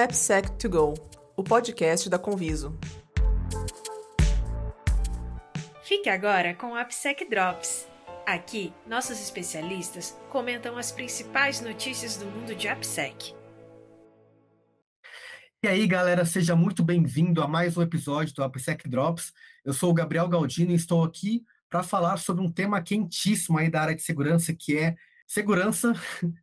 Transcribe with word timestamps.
AppSec2Go, 0.00 0.94
o 1.36 1.44
podcast 1.44 2.08
da 2.08 2.18
Conviso. 2.18 2.74
Fique 5.82 6.08
agora 6.08 6.54
com 6.54 6.68
o 6.68 6.74
AppSec 6.74 7.28
Drops. 7.28 7.86
Aqui, 8.26 8.72
nossos 8.86 9.20
especialistas 9.20 10.16
comentam 10.30 10.78
as 10.78 10.90
principais 10.90 11.60
notícias 11.60 12.16
do 12.16 12.24
mundo 12.24 12.54
de 12.54 12.66
AppSec. 12.66 13.34
E 15.62 15.68
aí, 15.68 15.86
galera, 15.86 16.24
seja 16.24 16.56
muito 16.56 16.82
bem-vindo 16.82 17.42
a 17.42 17.46
mais 17.46 17.76
um 17.76 17.82
episódio 17.82 18.34
do 18.34 18.42
AppSec 18.42 18.88
Drops. 18.88 19.34
Eu 19.62 19.74
sou 19.74 19.90
o 19.90 19.94
Gabriel 19.94 20.28
Galdino 20.28 20.70
e 20.70 20.76
estou 20.76 21.04
aqui 21.04 21.44
para 21.68 21.82
falar 21.82 22.16
sobre 22.16 22.42
um 22.42 22.50
tema 22.50 22.80
quentíssimo 22.80 23.58
aí 23.58 23.70
da 23.70 23.82
área 23.82 23.94
de 23.94 24.00
segurança, 24.00 24.54
que 24.54 24.78
é 24.78 24.96
segurança 25.30 25.92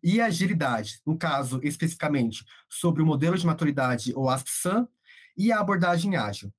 e 0.01 0.21
agilidade. 0.21 1.01
No 1.05 1.17
caso, 1.17 1.59
especificamente, 1.61 2.45
sobre 2.69 3.03
o 3.03 3.05
modelo 3.05 3.37
de 3.37 3.45
maturidade, 3.45 4.13
ou 4.15 4.29
ASP-SAM, 4.29 4.87
e 5.35 5.51
a 5.51 5.59
abordagem 5.59 6.15
ágil. 6.15 6.53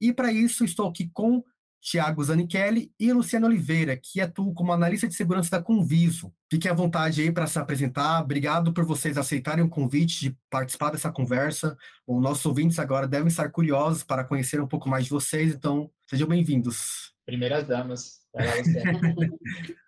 E 0.00 0.10
para 0.10 0.32
isso, 0.32 0.64
estou 0.64 0.88
aqui 0.88 1.10
com 1.12 1.44
Tiago 1.82 2.24
Zanichelli 2.24 2.90
e 2.98 3.12
Luciano 3.12 3.46
Oliveira, 3.46 3.98
que 3.98 4.18
atuam 4.18 4.54
como 4.54 4.72
analista 4.72 5.06
de 5.06 5.14
segurança 5.14 5.50
da 5.50 5.62
Conviso. 5.62 6.32
Fiquem 6.50 6.70
à 6.70 6.74
vontade 6.74 7.20
aí 7.20 7.30
para 7.30 7.46
se 7.46 7.58
apresentar. 7.58 8.22
Obrigado 8.22 8.72
por 8.72 8.86
vocês 8.86 9.18
aceitarem 9.18 9.62
o 9.62 9.68
convite 9.68 10.20
de 10.20 10.36
participar 10.48 10.88
dessa 10.88 11.12
conversa. 11.12 11.76
Os 12.06 12.22
nossos 12.22 12.46
ouvintes 12.46 12.78
agora 12.78 13.06
devem 13.06 13.28
estar 13.28 13.50
curiosos 13.50 14.02
para 14.02 14.24
conhecer 14.24 14.58
um 14.58 14.66
pouco 14.66 14.88
mais 14.88 15.04
de 15.04 15.10
vocês, 15.10 15.54
então 15.54 15.90
sejam 16.08 16.26
bem-vindos. 16.26 17.12
Primeiras 17.26 17.68
damas. 17.68 18.20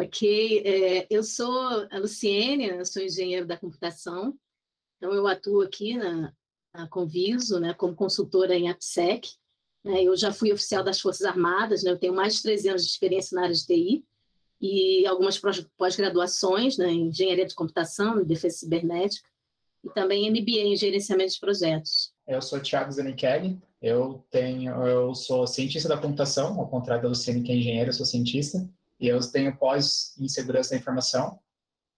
ok, 0.00 0.62
é, 0.64 1.06
eu 1.10 1.22
sou 1.22 1.86
a 1.90 1.98
Luciene, 1.98 2.68
eu 2.68 2.86
sou 2.86 3.02
engenheiro 3.02 3.46
da 3.46 3.56
computação, 3.56 4.38
então 4.96 5.12
eu 5.12 5.26
atuo 5.26 5.62
aqui 5.62 5.96
na, 5.96 6.32
na 6.72 6.88
Conviso, 6.88 7.58
né, 7.58 7.74
como 7.74 7.94
consultora 7.94 8.54
em 8.54 8.68
AppSec, 8.68 9.28
né? 9.84 10.02
Eu 10.02 10.16
já 10.16 10.32
fui 10.32 10.52
oficial 10.52 10.82
das 10.82 11.00
Forças 11.00 11.24
Armadas, 11.24 11.82
né? 11.82 11.90
eu 11.90 11.98
tenho 11.98 12.14
mais 12.14 12.36
de 12.36 12.42
13 12.42 12.68
anos 12.68 12.82
de 12.84 12.90
experiência 12.90 13.34
na 13.34 13.42
área 13.42 13.54
de 13.54 13.64
TI 13.64 14.04
e 14.60 15.06
algumas 15.06 15.40
pós-graduações 15.76 16.76
né, 16.76 16.88
em 16.88 17.08
engenharia 17.08 17.46
de 17.46 17.54
computação, 17.54 18.20
em 18.20 18.24
defesa 18.24 18.58
cibernética, 18.58 19.28
e 19.84 19.88
também 19.90 20.28
MBA 20.30 20.72
em 20.72 20.76
gerenciamento 20.76 21.32
de 21.32 21.40
projetos. 21.40 22.12
Eu 22.26 22.42
sou 22.42 22.60
Thiago 22.60 22.90
Zanichelli, 22.90 23.58
eu 23.80 24.24
tenho, 24.30 24.74
eu 24.84 25.14
sou 25.14 25.46
cientista 25.46 25.88
da 25.88 25.96
computação, 25.96 26.60
ao 26.60 26.68
contrário 26.68 27.04
da 27.04 27.08
Luciane 27.08 27.42
que 27.42 27.52
é 27.52 27.54
engenheiro, 27.54 27.90
eu 27.90 27.94
sou 27.94 28.04
cientista, 28.04 28.68
e 28.98 29.08
eu 29.08 29.20
tenho 29.30 29.56
pós 29.56 30.14
em 30.18 30.28
segurança 30.28 30.70
da 30.70 30.76
informação, 30.76 31.38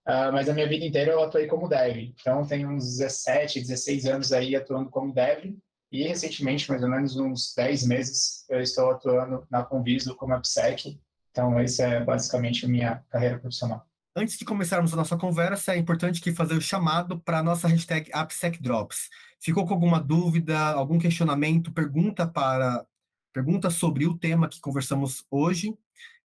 uh, 0.07 0.33
mas 0.33 0.49
a 0.49 0.55
minha 0.55 0.69
vida 0.69 0.85
inteira 0.85 1.13
eu 1.13 1.23
atuei 1.23 1.47
como 1.47 1.69
dev, 1.69 2.13
então 2.19 2.47
tenho 2.47 2.69
uns 2.69 2.85
17, 2.99 3.61
16 3.61 4.07
anos 4.07 4.33
aí 4.33 4.57
atuando 4.57 4.91
como 4.91 5.13
dev, 5.13 5.57
e 5.93 6.05
recentemente, 6.05 6.71
mais 6.71 6.83
ou 6.83 6.89
menos 6.89 7.17
uns 7.17 7.53
10 7.55 7.87
meses, 7.87 8.45
eu 8.49 8.61
estou 8.61 8.91
atuando 8.91 9.45
na 9.51 9.65
Conviso 9.65 10.15
como 10.15 10.35
AppSec. 10.35 11.01
Então, 11.33 11.59
essa 11.59 11.85
é 11.85 12.05
basicamente 12.05 12.65
a 12.65 12.69
minha 12.69 13.05
carreira 13.11 13.39
profissional. 13.39 13.85
Antes 14.15 14.37
de 14.39 14.45
começarmos 14.45 14.93
a 14.93 14.97
nossa 14.97 15.17
conversa, 15.17 15.75
é 15.75 15.79
importante 15.79 16.21
que 16.21 16.33
fazer 16.33 16.55
o 16.55 16.61
chamado 16.61 17.19
para 17.21 17.39
a 17.39 17.43
nossa 17.43 17.67
hashtag 17.67 18.11
AppSecDrops. 18.13 19.09
Ficou 19.41 19.67
com 19.67 19.75
alguma 19.75 20.01
dúvida, 20.01 20.59
algum 20.59 20.99
questionamento, 20.99 21.73
pergunta 21.73 22.27
para 22.27 22.85
pergunta 23.33 23.71
sobre 23.71 24.07
o 24.07 24.19
tema 24.19 24.49
que 24.49 24.61
conversamos 24.61 25.25
hoje, 25.31 25.73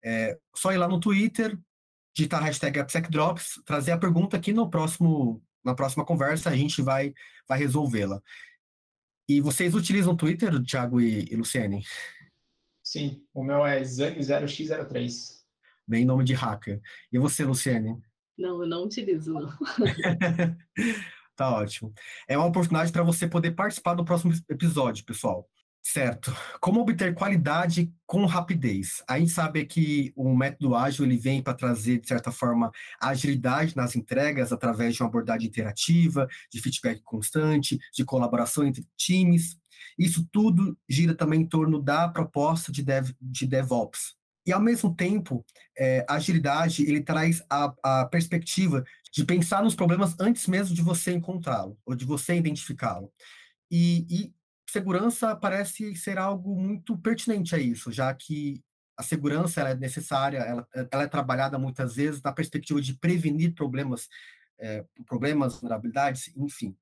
é 0.04 0.38
só 0.56 0.72
ir 0.72 0.78
lá 0.78 0.88
no 0.88 1.00
Twitter, 1.00 1.58
digitar 2.16 2.42
a 2.42 2.46
hashtag 2.46 2.80
AppSecDrops, 2.80 3.62
trazer 3.66 3.92
a 3.92 3.98
pergunta 3.98 4.38
aqui 4.38 4.54
no 4.54 4.70
próximo, 4.70 5.44
na 5.64 5.76
próxima 5.76 6.06
conversa, 6.06 6.50
a 6.50 6.56
gente 6.56 6.82
vai, 6.82 7.14
vai 7.48 7.60
resolvê-la. 7.60 8.22
E 9.28 9.42
vocês 9.42 9.74
utilizam 9.74 10.14
o 10.14 10.18
Twitter, 10.18 10.64
Thiago 10.64 11.02
e, 11.02 11.26
e 11.32 11.36
Luciene? 11.36 11.84
Sim, 12.84 13.24
o 13.34 13.44
meu 13.44 13.66
é 13.66 13.82
Zang0x03. 13.82 15.44
Bem 15.88 16.06
nome 16.06 16.24
de 16.24 16.34
hacker. 16.34 16.80
E 17.12 17.18
você, 17.18 17.44
Luciene? 17.44 18.00
Não, 18.38 18.62
eu 18.62 18.68
não 18.68 18.84
utilizo, 18.84 19.34
não. 19.34 19.50
tá 21.36 21.50
ótimo. 21.56 21.94
É 22.28 22.38
uma 22.38 22.48
oportunidade 22.48 22.92
para 22.92 23.04
você 23.04 23.28
poder 23.28 23.52
participar 23.52 23.96
do 23.96 24.06
próximo 24.06 24.34
episódio, 24.50 25.04
pessoal. 25.06 25.50
Certo. 25.88 26.36
Como 26.60 26.82
obter 26.82 27.14
qualidade 27.14 27.94
com 28.08 28.26
rapidez? 28.26 29.04
A 29.08 29.20
gente 29.20 29.32
sabe 29.32 29.64
que 29.68 30.12
o 30.16 30.36
método 30.36 30.74
ágil 30.76 31.06
ele 31.06 31.16
vem 31.16 31.44
para 31.44 31.54
trazer, 31.54 32.00
de 32.00 32.08
certa 32.08 32.32
forma, 32.32 32.72
agilidade 33.00 33.76
nas 33.76 33.96
entregas 33.96 34.52
através 34.52 34.96
de 34.96 35.04
uma 35.04 35.10
abordagem 35.10 35.48
interativa, 35.48 36.28
de 36.52 36.60
feedback 36.60 37.02
constante, 37.04 37.78
de 37.94 38.04
colaboração 38.04 38.66
entre 38.66 38.84
times. 38.98 39.60
Isso 39.98 40.28
tudo 40.32 40.76
gira 40.90 41.14
também 41.14 41.42
em 41.42 41.46
torno 41.48 41.80
da 41.80 42.10
proposta 42.10 42.72
de, 42.72 42.82
dev, 42.82 43.12
de 43.22 43.46
DevOps. 43.46 44.16
E, 44.44 44.52
ao 44.52 44.60
mesmo 44.60 44.94
tempo, 44.96 45.46
é, 45.78 46.04
a 46.10 46.16
agilidade 46.16 46.82
ele 46.82 47.02
traz 47.02 47.44
a, 47.48 47.74
a 47.84 48.06
perspectiva 48.06 48.84
de 49.14 49.24
pensar 49.24 49.64
nos 49.64 49.76
problemas 49.76 50.16
antes 50.20 50.48
mesmo 50.48 50.76
de 50.76 50.82
você 50.82 51.12
encontrá-lo, 51.14 51.78
ou 51.86 51.94
de 51.96 52.06
você 52.06 52.36
identificá-lo. 52.36 53.12
E, 53.72 54.06
e 54.10 54.35
segurança 54.72 55.36
parece 55.36 55.96
ser 55.96 56.18
algo 56.18 56.56
muito 56.56 56.98
pertinente 56.98 57.56
a 57.56 57.60
isso, 57.60 57.92
já 57.92 58.14
que 58.14 58.64
a 58.98 59.04
segurança 59.04 59.62
é 59.62 59.76
necessária, 59.76 60.38
ela, 60.38 60.68
ela, 60.92 61.04
é 61.04 61.08
trabalhada 61.08 61.60
muitas 61.60 61.96
vezes 61.96 62.22
na 62.22 62.32
perspectiva 62.32 62.82
de 62.82 62.94
prevenir 62.94 63.54
problemas, 63.54 64.08
é, 64.58 64.86
problemas, 65.06 65.60
vulnerabilidades, 65.60 66.32
enfim. 66.36 66.76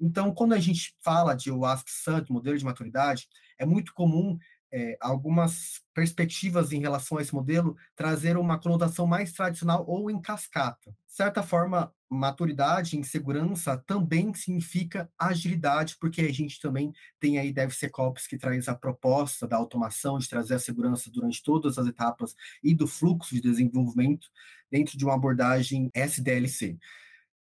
Então, 0.00 0.32
quando 0.32 0.52
a 0.52 0.60
gente 0.60 0.94
fala 1.02 1.34
de 1.34 1.50
WASP-SAN, 1.50 2.24
modelo 2.30 2.56
de 2.56 2.64
maturidade, 2.64 3.28
é 3.58 3.66
muito 3.66 3.92
comum 3.94 4.38
é, 4.72 4.96
algumas 5.00 5.80
perspectivas 5.94 6.72
em 6.72 6.80
relação 6.80 7.18
a 7.18 7.22
esse 7.22 7.34
modelo 7.34 7.76
trazer 7.94 8.36
uma 8.36 8.58
conotação 8.58 9.06
mais 9.06 9.32
tradicional 9.32 9.84
ou 9.88 10.10
em 10.10 10.20
cascata. 10.20 10.90
De 11.06 11.14
certa 11.14 11.42
forma, 11.42 11.92
maturidade 12.08 12.96
em 12.96 13.02
segurança 13.02 13.76
também 13.86 14.32
significa 14.32 15.10
agilidade, 15.18 15.96
porque 16.00 16.22
a 16.22 16.32
gente 16.32 16.60
também 16.60 16.92
tem 17.18 17.38
aí 17.38 17.52
DevSecOps 17.52 18.26
que 18.26 18.38
traz 18.38 18.68
a 18.68 18.74
proposta 18.74 19.46
da 19.46 19.56
automação, 19.56 20.18
de 20.18 20.28
trazer 20.28 20.54
a 20.54 20.58
segurança 20.58 21.10
durante 21.10 21.42
todas 21.42 21.78
as 21.78 21.86
etapas 21.86 22.34
e 22.62 22.74
do 22.74 22.86
fluxo 22.86 23.34
de 23.34 23.40
desenvolvimento 23.40 24.28
dentro 24.70 24.96
de 24.96 25.04
uma 25.04 25.14
abordagem 25.14 25.90
SDLC. 25.94 26.78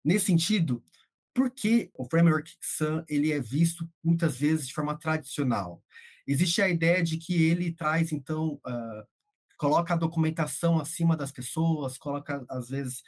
Nesse 0.03 0.25
sentido, 0.25 0.83
por 1.33 1.51
que 1.51 1.91
o 1.93 2.05
framework 2.05 2.51
SAM 2.61 3.03
ele 3.07 3.31
é 3.31 3.39
visto 3.39 3.87
muitas 4.03 4.37
vezes 4.37 4.67
de 4.67 4.73
forma 4.73 4.97
tradicional? 4.97 5.83
Existe 6.25 6.61
a 6.61 6.69
ideia 6.69 7.03
de 7.03 7.17
que 7.17 7.43
ele 7.43 7.71
traz, 7.71 8.11
então, 8.11 8.59
uh, 8.65 9.05
coloca 9.57 9.93
a 9.93 9.97
documentação 9.97 10.79
acima 10.79 11.15
das 11.15 11.31
pessoas, 11.31 11.97
coloca, 11.97 12.43
às 12.49 12.69
vezes, 12.69 13.03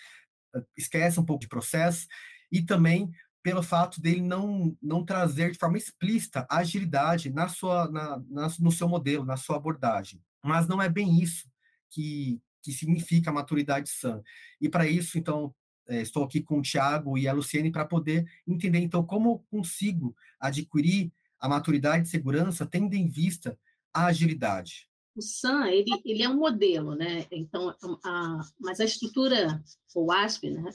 esquece 0.75 1.19
um 1.19 1.25
pouco 1.25 1.41
de 1.41 1.47
processo, 1.47 2.07
e 2.51 2.61
também 2.61 3.11
pelo 3.43 3.63
fato 3.63 4.01
dele 4.01 4.21
não, 4.21 4.75
não 4.81 5.05
trazer 5.05 5.51
de 5.51 5.57
forma 5.57 5.77
explícita 5.77 6.45
agilidade 6.49 7.29
na 7.29 7.47
sua, 7.47 7.89
na, 7.89 8.21
na, 8.29 8.47
no 8.59 8.71
seu 8.71 8.89
modelo, 8.89 9.23
na 9.23 9.37
sua 9.37 9.55
abordagem. 9.55 10.21
Mas 10.43 10.67
não 10.67 10.81
é 10.81 10.89
bem 10.89 11.21
isso 11.21 11.49
que, 11.89 12.41
que 12.61 12.73
significa 12.73 13.31
maturidade 13.31 13.89
sã. 13.89 14.21
E 14.59 14.67
para 14.67 14.85
isso, 14.85 15.17
então, 15.17 15.55
é, 15.87 16.01
estou 16.01 16.23
aqui 16.23 16.41
com 16.41 16.59
o 16.59 16.61
Tiago 16.61 17.17
e 17.17 17.27
a 17.27 17.33
Luciene 17.33 17.71
para 17.71 17.85
poder 17.85 18.29
entender, 18.45 18.79
então, 18.79 19.01
como 19.01 19.29
eu 19.29 19.45
consigo 19.49 20.13
adquirir 20.39 21.11
a 21.39 21.47
maturidade 21.47 22.03
de 22.03 22.09
segurança 22.09 22.65
tendo 22.65 22.95
em 22.95 23.07
vista 23.07 23.57
a 23.93 24.07
agilidade? 24.07 24.86
O 25.17 25.21
SAM, 25.21 25.67
ele, 25.67 25.89
ele 26.05 26.21
é 26.21 26.29
um 26.29 26.37
modelo, 26.37 26.93
né? 26.93 27.25
Então, 27.31 27.75
a, 28.05 28.39
mas 28.59 28.79
a 28.79 28.85
estrutura, 28.85 29.63
o 29.95 30.11
ASP, 30.11 30.51
né? 30.51 30.69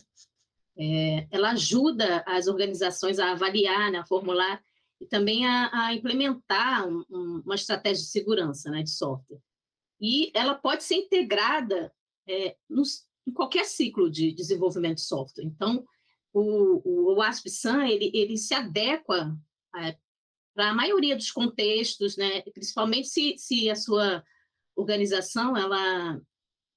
É, 0.76 1.28
ela 1.30 1.50
ajuda 1.50 2.24
as 2.26 2.48
organizações 2.48 3.18
a 3.18 3.32
avaliar, 3.32 3.92
né, 3.92 3.98
a 3.98 4.06
formular 4.06 4.60
e 5.00 5.06
também 5.06 5.46
a, 5.46 5.70
a 5.86 5.94
implementar 5.94 6.88
um, 6.88 7.04
um, 7.10 7.42
uma 7.44 7.54
estratégia 7.54 8.02
de 8.02 8.10
segurança 8.10 8.70
né, 8.70 8.82
de 8.82 8.90
software. 8.90 9.40
E 10.00 10.32
ela 10.34 10.54
pode 10.54 10.82
ser 10.82 10.94
integrada 10.96 11.92
é, 12.26 12.56
em 13.26 13.32
qualquer 13.32 13.64
ciclo 13.64 14.10
de 14.10 14.32
desenvolvimento 14.32 14.96
de 14.96 15.02
software. 15.02 15.44
Então, 15.44 15.84
o, 16.32 16.80
o, 16.84 17.14
o 17.14 17.22
ASP-SAM, 17.22 17.86
ele, 17.86 18.10
ele 18.14 18.36
se 18.36 18.54
adequa 18.54 19.36
é, 19.76 19.96
para 20.54 20.70
a 20.70 20.74
maioria 20.74 21.16
dos 21.16 21.30
contextos, 21.30 22.16
né? 22.16 22.42
principalmente 22.52 23.08
se, 23.08 23.36
se 23.38 23.70
a 23.70 23.74
sua 23.74 24.22
organização 24.76 25.56
ela 25.56 26.20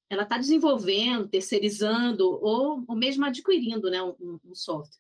ela 0.08 0.22
está 0.22 0.38
desenvolvendo, 0.38 1.28
terceirizando 1.28 2.26
ou, 2.26 2.86
ou 2.88 2.96
mesmo 2.96 3.26
adquirindo 3.26 3.90
né, 3.90 4.02
um, 4.04 4.40
um 4.46 4.54
software. 4.54 5.00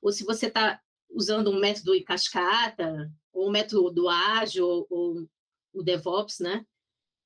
Ou 0.00 0.12
se 0.12 0.24
você 0.24 0.46
está 0.46 0.78
usando 1.08 1.50
um 1.50 1.58
método 1.58 1.94
em 1.94 2.04
cascata, 2.04 3.10
ou 3.32 3.48
um 3.48 3.50
método 3.50 4.10
ágil, 4.10 4.66
ou, 4.66 4.86
ou 4.90 5.28
o 5.72 5.82
DevOps, 5.82 6.40
né? 6.40 6.66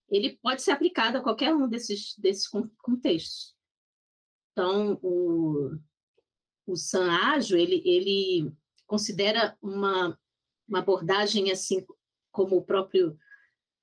ele 0.08 0.38
pode 0.40 0.62
ser 0.62 0.70
aplicado 0.70 1.18
a 1.18 1.22
qualquer 1.22 1.54
um 1.54 1.68
desses, 1.68 2.14
desses 2.16 2.48
contextos. 2.80 3.54
Então, 4.52 4.98
o, 5.02 5.76
o 6.66 6.76
SAN 6.76 7.10
ágil, 7.10 7.58
ele, 7.58 7.82
ele 7.84 8.52
considera 8.86 9.56
uma, 9.60 10.18
uma 10.68 10.80
abordagem 10.80 11.50
assim, 11.50 11.84
como 12.32 12.56
o 12.56 12.64
próprio 12.64 13.16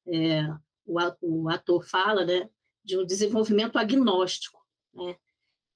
é, 0.08 0.48
o, 0.86 1.50
ator 1.50 1.86
fala, 1.86 2.26
né, 2.26 2.50
de 2.84 2.98
um 2.98 3.06
desenvolvimento 3.06 3.78
agnóstico. 3.78 4.62
Né? 4.94 5.16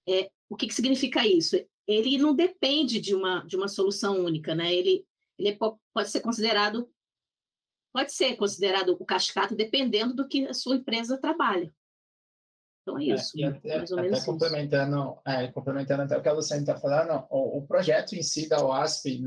É, 0.08 0.32
o 0.50 0.56
que, 0.56 0.68
que 0.68 0.74
significa 0.74 1.26
isso? 1.26 1.56
Ele 1.88 2.18
não 2.18 2.36
depende 2.36 3.00
de 3.00 3.16
uma, 3.16 3.44
de 3.46 3.56
uma 3.56 3.68
solução 3.68 4.24
única, 4.24 4.54
né? 4.54 4.74
ele, 4.74 5.06
ele 5.38 5.50
é 5.50 5.58
pode 5.94 6.10
ser 6.10 6.22
considerado 6.22 6.90
pode 7.94 8.12
ser 8.12 8.36
considerado 8.36 8.96
o 9.00 9.06
cascata 9.06 9.56
dependendo 9.56 10.14
do 10.14 10.28
que 10.28 10.46
a 10.46 10.54
sua 10.54 10.76
empresa 10.76 11.18
trabalha. 11.18 11.74
Então 12.88 12.98
é, 12.98 13.10
é 13.10 13.16
isso. 13.16 13.40
É, 13.40 13.46
até, 13.46 13.76
até 13.76 14.22
complementando, 14.24 15.18
é, 15.26 15.48
complementando 15.48 16.04
até 16.04 16.18
o 16.18 16.22
que 16.22 16.30
a 16.30 16.34
Luciane 16.34 16.62
está 16.62 16.78
falando, 16.78 17.26
o, 17.30 17.58
o, 17.58 17.68
projeto 17.68 18.14
em 18.14 18.22
si 18.22 18.48
da 18.48 18.64
OASP, 18.64 19.22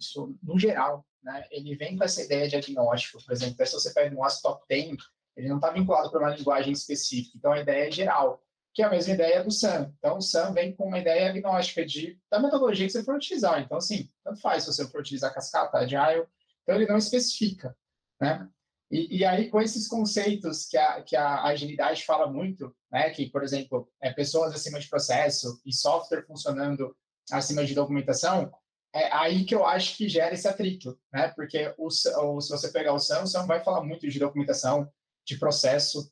isso, 0.00 0.34
no 0.42 0.58
geral, 0.58 1.06
né, 1.26 1.44
ele 1.50 1.74
vem 1.74 1.96
com 1.96 2.04
essa 2.04 2.22
ideia 2.22 2.48
de 2.48 2.54
agnóstico. 2.54 3.22
Por 3.24 3.32
exemplo, 3.32 3.66
se 3.66 3.72
você 3.72 3.92
pega 3.92 4.14
um 4.14 4.20
OASP 4.20 4.42
Top 4.42 4.64
10, 4.68 4.96
ele 5.36 5.48
não 5.48 5.56
está 5.56 5.70
vinculado 5.70 6.08
para 6.08 6.20
uma 6.20 6.36
linguagem 6.36 6.72
específica. 6.72 7.36
Então 7.36 7.52
a 7.52 7.60
ideia 7.60 7.88
é 7.88 7.90
geral, 7.90 8.40
que 8.72 8.80
é 8.80 8.86
a 8.86 8.90
mesma 8.90 9.14
ideia 9.14 9.42
do 9.42 9.50
SAM. 9.50 9.92
Então 9.98 10.18
o 10.18 10.22
SAM 10.22 10.52
vem 10.52 10.72
com 10.72 10.86
uma 10.86 11.00
ideia 11.00 11.28
agnóstica 11.28 11.84
de, 11.84 12.16
da 12.30 12.38
metodologia 12.38 12.86
que 12.86 12.92
você 12.92 13.02
for 13.02 13.16
utilizar. 13.16 13.60
Então, 13.60 13.76
assim, 13.76 14.08
tanto 14.22 14.40
faz 14.40 14.62
se 14.62 14.72
você 14.72 14.86
for 14.86 15.00
utilizar 15.00 15.34
cascata, 15.34 15.78
agile, 15.78 16.26
então 16.62 16.76
ele 16.76 16.86
não 16.86 16.96
especifica. 16.96 17.76
Né? 18.20 18.48
E, 18.88 19.18
e, 19.18 19.24
aí, 19.24 19.50
com 19.50 19.60
esses 19.60 19.88
conceitos 19.88 20.66
que 20.66 20.78
a, 20.78 21.02
que 21.02 21.16
a 21.16 21.42
agilidade 21.42 22.04
fala 22.04 22.30
muito, 22.30 22.72
né, 22.90 23.10
que, 23.10 23.28
por 23.28 23.42
exemplo, 23.42 23.90
é 24.00 24.12
pessoas 24.12 24.54
acima 24.54 24.78
de 24.78 24.88
processo 24.88 25.60
e 25.66 25.72
software 25.72 26.24
funcionando 26.24 26.96
acima 27.32 27.64
de 27.64 27.74
documentação, 27.74 28.52
é 28.96 29.12
aí 29.12 29.44
que 29.44 29.54
eu 29.54 29.66
acho 29.66 29.96
que 29.96 30.08
gera 30.08 30.34
esse 30.34 30.48
atrito, 30.48 30.98
né? 31.12 31.28
Porque 31.28 31.74
o, 31.76 31.86
o, 31.86 32.40
se 32.40 32.50
você 32.50 32.70
pegar 32.70 32.94
o 32.94 32.98
SAM, 32.98 33.22
o 33.22 33.26
SAM 33.26 33.46
vai 33.46 33.62
falar 33.62 33.82
muito 33.82 34.08
de 34.08 34.18
documentação, 34.18 34.90
de 35.24 35.36
processo, 35.38 36.10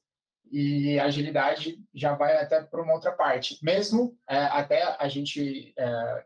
e 0.51 0.99
agilidade 1.01 1.83
já 1.93 2.15
vai 2.15 2.37
até 2.37 2.63
para 2.63 2.83
uma 2.83 2.95
outra 2.95 3.13
parte. 3.13 3.59
Mesmo 3.63 4.17
é, 4.29 4.37
até 4.37 4.83
a 5.01 5.09
gente, 5.09 5.73
é, 5.77 6.25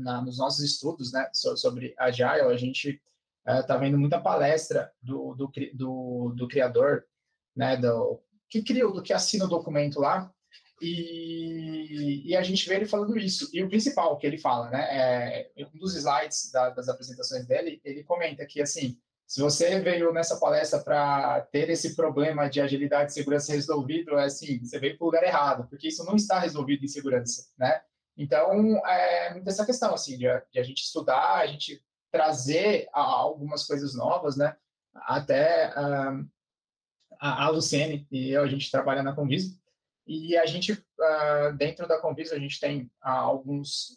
na, 0.00 0.20
nos 0.20 0.38
nossos 0.38 0.64
estudos 0.64 1.12
né, 1.12 1.28
sobre 1.32 1.94
Agile, 1.98 2.52
a 2.52 2.56
gente 2.56 3.00
está 3.46 3.74
é, 3.74 3.78
vendo 3.78 3.98
muita 3.98 4.20
palestra 4.20 4.92
do, 5.00 5.34
do, 5.34 5.50
do, 5.74 6.34
do, 6.36 6.48
criador, 6.48 7.04
né, 7.56 7.76
do, 7.76 8.20
que 8.48 8.62
criou, 8.62 8.92
do 8.92 9.02
que 9.02 9.12
assina 9.12 9.44
o 9.44 9.48
documento 9.48 10.00
lá, 10.00 10.30
e, 10.80 12.30
e, 12.30 12.36
a 12.36 12.42
gente 12.42 12.68
vê 12.68 12.76
ele 12.76 12.86
falando 12.86 13.16
isso. 13.16 13.48
E 13.52 13.62
o 13.62 13.68
principal 13.68 14.18
que 14.18 14.26
ele 14.26 14.38
fala, 14.38 14.70
né, 14.70 14.86
é, 14.90 15.50
um 15.74 15.78
dos 15.78 15.94
slides 15.94 16.50
da, 16.50 16.70
das 16.70 16.88
apresentações 16.88 17.46
dele, 17.46 17.80
ele 17.84 18.02
comenta 18.02 18.44
que, 18.44 18.60
assim, 18.60 18.98
se 19.26 19.40
você 19.40 19.80
veio 19.80 20.12
nessa 20.12 20.38
palestra 20.38 20.80
para 20.80 21.40
ter 21.52 21.70
esse 21.70 21.96
problema 21.96 22.48
de 22.48 22.60
agilidade 22.60 23.10
e 23.10 23.14
segurança 23.14 23.52
resolvido, 23.52 24.18
é 24.18 24.24
assim, 24.24 24.58
você 24.62 24.78
veio 24.78 24.98
para 24.98 25.04
o 25.04 25.06
lugar 25.06 25.22
errado, 25.22 25.66
porque 25.68 25.88
isso 25.88 26.04
não 26.04 26.16
está 26.16 26.38
resolvido 26.38 26.84
em 26.84 26.88
segurança, 26.88 27.48
né? 27.58 27.80
Então, 28.16 28.76
é 28.86 29.32
muito 29.32 29.48
essa 29.48 29.66
questão, 29.66 29.94
assim, 29.94 30.18
de, 30.18 30.26
de 30.52 30.58
a 30.58 30.62
gente 30.62 30.82
estudar, 30.82 31.36
a 31.36 31.46
gente 31.46 31.82
trazer 32.12 32.86
algumas 32.92 33.66
coisas 33.66 33.94
novas, 33.94 34.36
né? 34.36 34.54
Até 34.94 35.70
uh, 35.70 36.28
a, 37.18 37.46
a 37.46 37.48
Luciene 37.48 38.06
e 38.12 38.30
eu, 38.30 38.42
a 38.42 38.46
gente 38.46 38.70
trabalha 38.70 39.02
na 39.02 39.14
Conviso, 39.14 39.58
e 40.06 40.36
a 40.36 40.46
gente, 40.46 40.72
uh, 40.72 41.56
dentro 41.56 41.88
da 41.88 42.00
Conviso, 42.00 42.34
a 42.34 42.38
gente 42.38 42.60
tem 42.60 42.82
uh, 42.82 43.08
alguns, 43.08 43.94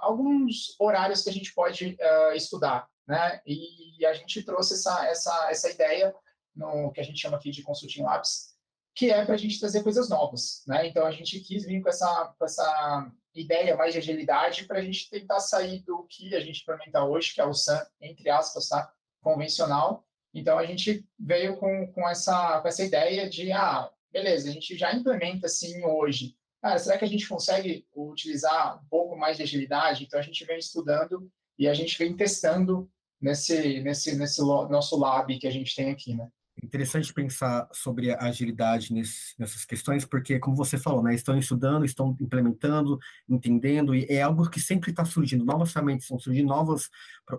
alguns 0.00 0.74
horários 0.78 1.22
que 1.22 1.30
a 1.30 1.32
gente 1.32 1.52
pode 1.54 1.98
estudar, 2.34 2.88
né? 3.06 3.40
E 3.46 4.04
a 4.06 4.12
gente 4.14 4.42
trouxe 4.42 4.74
essa, 4.74 5.06
essa, 5.06 5.50
essa 5.50 5.70
ideia 5.70 6.14
no 6.54 6.90
que 6.92 7.00
a 7.00 7.04
gente 7.04 7.20
chama 7.20 7.36
aqui 7.36 7.50
de 7.50 7.62
Consulting 7.62 8.02
Labs, 8.02 8.54
que 8.94 9.10
é 9.10 9.24
para 9.24 9.34
a 9.34 9.38
gente 9.38 9.58
trazer 9.60 9.82
coisas 9.82 10.08
novas, 10.08 10.62
né? 10.66 10.86
Então 10.86 11.06
a 11.06 11.10
gente 11.10 11.40
quis 11.40 11.64
vir 11.64 11.82
com 11.82 11.88
essa, 11.88 12.34
com 12.38 12.44
essa 12.44 13.12
ideia 13.34 13.76
mais 13.76 13.92
de 13.92 13.98
agilidade 13.98 14.64
para 14.66 14.78
a 14.78 14.82
gente 14.82 15.08
tentar 15.08 15.40
sair 15.40 15.82
do 15.84 16.06
que 16.08 16.34
a 16.34 16.40
gente 16.40 16.62
implementa 16.62 17.04
hoje, 17.04 17.34
que 17.34 17.40
é 17.40 17.44
o 17.44 17.54
SAM, 17.54 17.84
entre 18.00 18.28
aspas, 18.28 18.68
tá? 18.68 18.92
convencional. 19.20 20.04
Então, 20.32 20.58
a 20.58 20.64
gente 20.64 21.04
veio 21.18 21.56
com, 21.56 21.86
com, 21.92 22.08
essa, 22.08 22.60
com 22.60 22.68
essa 22.68 22.84
ideia 22.84 23.28
de, 23.28 23.52
ah, 23.52 23.90
beleza, 24.12 24.48
a 24.48 24.52
gente 24.52 24.76
já 24.76 24.92
implementa 24.94 25.46
assim 25.46 25.84
hoje. 25.84 26.36
Ah, 26.62 26.78
será 26.78 26.98
que 26.98 27.04
a 27.04 27.08
gente 27.08 27.26
consegue 27.26 27.86
utilizar 27.94 28.82
um 28.82 28.88
pouco 28.88 29.16
mais 29.16 29.36
de 29.36 29.42
agilidade? 29.42 30.04
Então, 30.04 30.18
a 30.18 30.22
gente 30.22 30.44
vem 30.44 30.58
estudando 30.58 31.30
e 31.58 31.66
a 31.66 31.74
gente 31.74 31.96
vem 31.98 32.14
testando 32.14 32.90
nesse, 33.20 33.80
nesse, 33.80 34.16
nesse 34.16 34.40
nosso 34.40 34.98
lab 34.98 35.38
que 35.38 35.46
a 35.46 35.50
gente 35.50 35.74
tem 35.74 35.90
aqui, 35.90 36.14
né? 36.14 36.28
interessante 36.62 37.12
pensar 37.12 37.68
sobre 37.72 38.12
a 38.12 38.24
agilidade 38.24 38.92
nesse, 38.92 39.34
nessas 39.38 39.64
questões, 39.64 40.04
porque, 40.04 40.38
como 40.38 40.56
você 40.56 40.78
falou, 40.78 41.02
né, 41.02 41.14
estão 41.14 41.38
estudando, 41.38 41.84
estão 41.84 42.16
implementando, 42.20 42.98
entendendo, 43.28 43.94
e 43.94 44.06
é 44.08 44.22
algo 44.22 44.48
que 44.48 44.60
sempre 44.60 44.90
está 44.90 45.04
surgindo, 45.04 45.44
novas 45.44 45.72
ferramentas 45.72 46.04
estão 46.04 46.18
surgindo, 46.18 46.48
novos, 46.48 46.90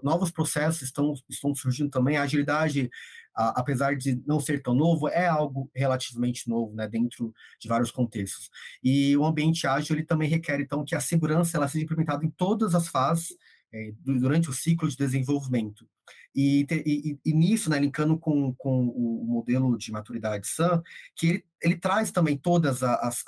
novos 0.04 0.32
processos 0.32 0.82
estão, 0.82 1.14
estão 1.30 1.54
surgindo 1.54 1.90
também. 1.90 2.18
A 2.18 2.24
agilidade, 2.24 2.90
a, 3.36 3.60
apesar 3.60 3.96
de 3.96 4.22
não 4.26 4.40
ser 4.40 4.62
tão 4.62 4.74
novo, 4.74 5.08
é 5.08 5.28
algo 5.28 5.70
relativamente 5.76 6.50
novo, 6.50 6.76
né, 6.76 6.88
dentro 6.88 7.34
de 7.60 7.68
vários 7.68 7.92
contextos. 7.92 8.50
E 8.84 9.16
o 9.18 9.26
ambiente 9.26 9.66
ágil, 9.68 9.96
ele 9.96 10.06
também 10.06 10.30
requer, 10.30 10.60
então, 10.60 10.84
que 10.86 10.96
a 10.96 11.00
segurança 11.00 11.58
ela 11.58 11.68
seja 11.68 11.86
implementada 11.86 12.26
em 12.26 12.30
todas 12.30 12.76
as 12.76 12.88
fases, 12.88 13.36
é, 13.74 13.94
durante 14.04 14.50
o 14.50 14.54
ciclo 14.54 14.90
de 14.90 14.98
desenvolvimento. 14.98 15.88
E, 16.36 16.66
e, 16.86 17.20
e, 17.26 17.34
nisso, 17.34 17.70
né, 17.70 17.80
linkando 17.80 18.18
com, 18.18 18.54
com 18.56 18.88
o 18.88 19.26
modelo 19.26 19.78
de 19.78 19.92
maturidade 19.92 20.48
SAM, 20.48 20.82
que 21.16 21.28
ele, 21.28 21.46
ele 21.62 21.76
traz 21.78 22.12
também 22.12 22.38
todas 22.38 22.84
as, 22.84 23.24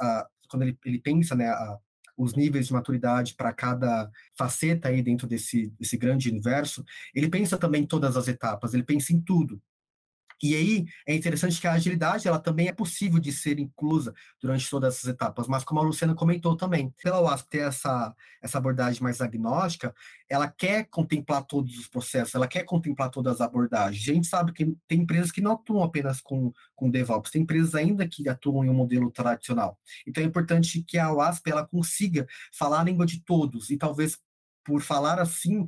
quando 0.50 0.64
ele, 0.64 0.78
ele 0.86 1.00
pensa, 1.00 1.36
né, 1.36 1.48
a, 1.48 1.78
os 2.18 2.36
níveis 2.36 2.68
de 2.68 2.74
maturidade 2.74 3.34
para 3.36 3.52
cada 3.52 4.10
faceta 4.38 4.90
aí 4.90 5.02
dentro 5.02 5.28
desse, 5.28 5.74
desse 5.80 5.98
grande 5.98 6.30
universo, 6.30 6.84
ele 7.14 7.30
pensa 7.30 7.58
também 7.58 7.84
em 7.84 7.88
todas 7.88 8.16
as 8.16 8.28
etapas, 8.28 8.74
ele 8.74 8.84
pensa 8.84 9.14
em 9.14 9.20
tudo. 9.20 9.62
E 10.44 10.56
aí 10.56 10.86
é 11.08 11.16
interessante 11.16 11.62
que 11.62 11.66
a 11.66 11.72
agilidade 11.72 12.28
ela 12.28 12.38
também 12.38 12.68
é 12.68 12.74
possível 12.74 13.18
de 13.18 13.32
ser 13.32 13.60
inclusa 13.60 14.14
durante 14.42 14.70
todas 14.70 14.96
essas 14.96 15.10
etapas, 15.10 15.48
mas 15.48 15.64
como 15.64 15.80
a 15.80 15.84
Luciana 15.84 16.14
comentou 16.14 16.58
também, 16.58 16.94
pela 17.02 17.22
UASP 17.22 17.50
ter 17.50 17.60
essa, 17.60 18.14
essa 18.42 18.58
abordagem 18.58 19.02
mais 19.02 19.22
agnóstica, 19.22 19.96
ela 20.30 20.50
quer 20.50 20.90
contemplar 20.90 21.46
todos 21.46 21.80
os 21.80 21.88
processos, 21.88 22.36
ela 22.36 22.46
quer 22.46 22.64
contemplar 22.64 23.10
todas 23.10 23.36
as 23.36 23.42
abordagens. 23.42 24.10
A 24.10 24.14
gente 24.14 24.28
sabe 24.28 24.52
que 24.52 24.76
tem 24.86 25.00
empresas 25.00 25.32
que 25.32 25.40
não 25.40 25.54
atuam 25.54 25.82
apenas 25.82 26.20
com, 26.20 26.52
com 26.76 26.90
DevOps, 26.90 27.32
tem 27.32 27.44
empresas 27.44 27.74
ainda 27.74 28.06
que 28.06 28.28
atuam 28.28 28.66
em 28.66 28.70
um 28.70 28.74
modelo 28.74 29.10
tradicional. 29.12 29.80
Então 30.06 30.22
é 30.22 30.28
importante 30.28 30.84
que 30.84 30.98
a 30.98 31.14
UASP 31.14 31.52
ela 31.52 31.66
consiga 31.66 32.28
falar 32.52 32.82
a 32.82 32.84
língua 32.84 33.06
de 33.06 33.24
todos 33.24 33.70
e 33.70 33.78
talvez 33.78 34.18
por 34.66 34.82
falar 34.82 35.20
assim, 35.20 35.68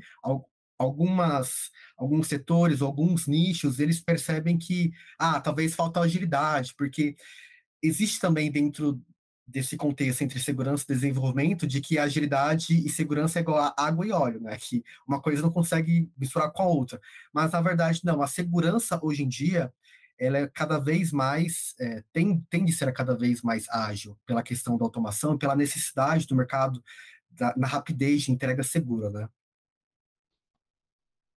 algumas 0.77 1.71
alguns 1.97 2.27
setores, 2.27 2.81
alguns 2.81 3.27
nichos, 3.27 3.79
eles 3.79 4.01
percebem 4.01 4.57
que 4.57 4.91
ah, 5.17 5.39
talvez 5.39 5.73
falta 5.75 5.99
agilidade, 6.01 6.73
porque 6.77 7.15
existe 7.81 8.19
também 8.19 8.51
dentro 8.51 9.01
desse 9.47 9.77
contexto 9.77 10.23
entre 10.23 10.39
segurança 10.39 10.85
e 10.89 10.93
desenvolvimento 10.93 11.67
de 11.67 11.79
que 11.79 11.99
agilidade 11.99 12.73
e 12.73 12.89
segurança 12.89 13.39
é 13.39 13.41
igual 13.41 13.59
a 13.59 13.75
água 13.77 14.05
e 14.05 14.11
óleo, 14.11 14.41
né? 14.41 14.57
Que 14.57 14.83
uma 15.07 15.21
coisa 15.21 15.41
não 15.41 15.51
consegue 15.51 16.09
misturar 16.17 16.51
com 16.51 16.63
a 16.63 16.67
outra. 16.67 16.99
Mas 17.31 17.51
na 17.51 17.61
verdade 17.61 18.01
não, 18.03 18.21
a 18.21 18.27
segurança 18.27 18.99
hoje 19.03 19.23
em 19.23 19.29
dia 19.29 19.71
ela 20.17 20.37
é 20.39 20.47
cada 20.47 20.79
vez 20.79 21.11
mais 21.11 21.75
é, 21.79 22.03
tem 22.11 22.41
tem 22.49 22.65
de 22.65 22.73
ser 22.73 22.91
cada 22.93 23.15
vez 23.15 23.41
mais 23.41 23.69
ágil 23.69 24.17
pela 24.25 24.41
questão 24.41 24.77
da 24.77 24.85
automação, 24.85 25.37
pela 25.37 25.55
necessidade 25.55 26.25
do 26.25 26.35
mercado 26.35 26.83
da, 27.29 27.53
na 27.57 27.67
rapidez 27.67 28.23
de 28.23 28.31
entrega 28.31 28.63
segura, 28.63 29.09
né? 29.09 29.29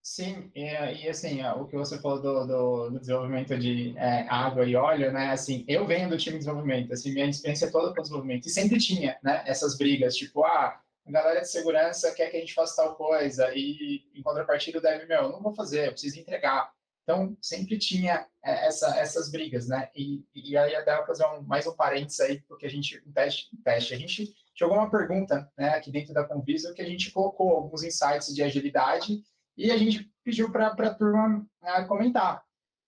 Sim, 0.07 0.53
e, 0.55 0.63
e 0.63 1.09
assim, 1.09 1.43
o 1.43 1.67
que 1.67 1.77
você 1.77 1.99
falou 1.99 2.23
do, 2.23 2.47
do, 2.47 2.91
do 2.91 3.01
desenvolvimento 3.01 3.59
de 3.59 3.93
é, 3.99 4.25
água 4.29 4.65
e 4.65 4.77
óleo, 4.77 5.11
né? 5.11 5.33
Assim, 5.33 5.65
eu 5.67 5.85
venho 5.85 6.09
do 6.09 6.17
time 6.17 6.35
de 6.35 6.45
desenvolvimento, 6.45 6.93
assim, 6.93 7.13
minha 7.13 7.29
experiência 7.29 7.67
é 7.67 7.71
toda 7.71 7.93
com 7.93 8.01
desenvolvimento, 8.01 8.47
e 8.47 8.51
sempre 8.51 8.79
tinha, 8.79 9.19
né? 9.21 9.43
Essas 9.47 9.77
brigas, 9.77 10.15
tipo, 10.15 10.45
ah, 10.45 10.81
a 11.05 11.11
galera 11.11 11.41
de 11.41 11.51
segurança 11.51 12.15
quer 12.15 12.31
que 12.31 12.37
a 12.37 12.41
gente 12.41 12.55
faça 12.55 12.85
tal 12.85 12.95
coisa, 12.95 13.51
e 13.53 14.05
em 14.15 14.23
contrapartida 14.23 14.79
o 14.79 14.81
dev, 14.81 15.09
meu, 15.09 15.29
não 15.29 15.43
vou 15.43 15.53
fazer, 15.53 15.89
eu 15.89 15.93
preciso 15.93 16.21
entregar. 16.21 16.71
Então, 17.03 17.37
sempre 17.43 17.77
tinha 17.77 18.29
é, 18.45 18.69
essa, 18.69 18.97
essas 19.01 19.29
brigas, 19.29 19.67
né? 19.67 19.91
E, 19.93 20.25
e 20.33 20.57
aí 20.57 20.77
até 20.77 20.97
vou 20.97 21.07
fazer 21.07 21.27
um, 21.27 21.43
mais 21.43 21.67
um 21.67 21.75
parênteses 21.75 22.21
aí, 22.21 22.41
porque 22.43 22.67
a 22.67 22.71
gente, 22.71 23.03
um 23.05 23.11
teste, 23.11 23.49
um 23.53 23.61
teste, 23.61 23.93
a 23.93 23.99
gente 23.99 24.33
jogou 24.55 24.77
uma 24.77 24.89
pergunta, 24.89 25.51
né, 25.59 25.71
aqui 25.71 25.91
dentro 25.91 26.15
da 26.15 26.23
Conviso, 26.23 26.73
que 26.75 26.81
a 26.81 26.89
gente 26.89 27.11
colocou 27.11 27.51
alguns 27.51 27.83
insights 27.83 28.33
de 28.33 28.45
agilidade, 28.45 29.21
e 29.57 29.71
a 29.71 29.77
gente 29.77 30.11
pediu 30.25 30.51
para 30.51 30.69
a 30.69 30.95
turma 30.95 31.47
uh, 31.63 31.87
comentar. 31.87 32.45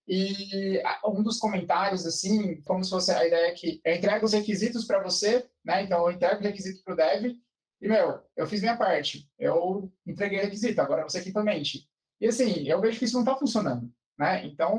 E 0.08 0.82
um 1.04 1.22
dos 1.22 1.38
comentários, 1.38 2.06
assim, 2.06 2.62
como 2.62 2.82
se 2.82 2.88
fosse 2.88 3.12
a 3.12 3.26
ideia 3.26 3.54
que 3.54 3.78
eu 3.84 3.94
entrego 3.94 4.24
os 4.24 4.32
requisitos 4.32 4.86
para 4.86 5.02
você, 5.02 5.46
né? 5.62 5.82
Então, 5.82 6.00
eu 6.06 6.12
entrego 6.12 6.40
o 6.40 6.42
requisito 6.42 6.82
para 6.82 6.94
o 6.94 6.96
dev, 6.96 7.36
E, 7.80 7.88
meu, 7.88 8.22
eu 8.34 8.46
fiz 8.46 8.60
minha 8.60 8.76
parte, 8.76 9.28
eu 9.38 9.92
entreguei 10.06 10.40
requisito, 10.40 10.80
agora 10.80 11.02
você 11.02 11.18
equipamente. 11.18 11.86
E, 12.20 12.26
assim, 12.26 12.66
eu 12.66 12.80
vejo 12.80 12.98
que 12.98 13.04
isso 13.04 13.14
não 13.14 13.22
está 13.22 13.36
funcionando, 13.36 13.92
né? 14.18 14.46
Então, 14.46 14.78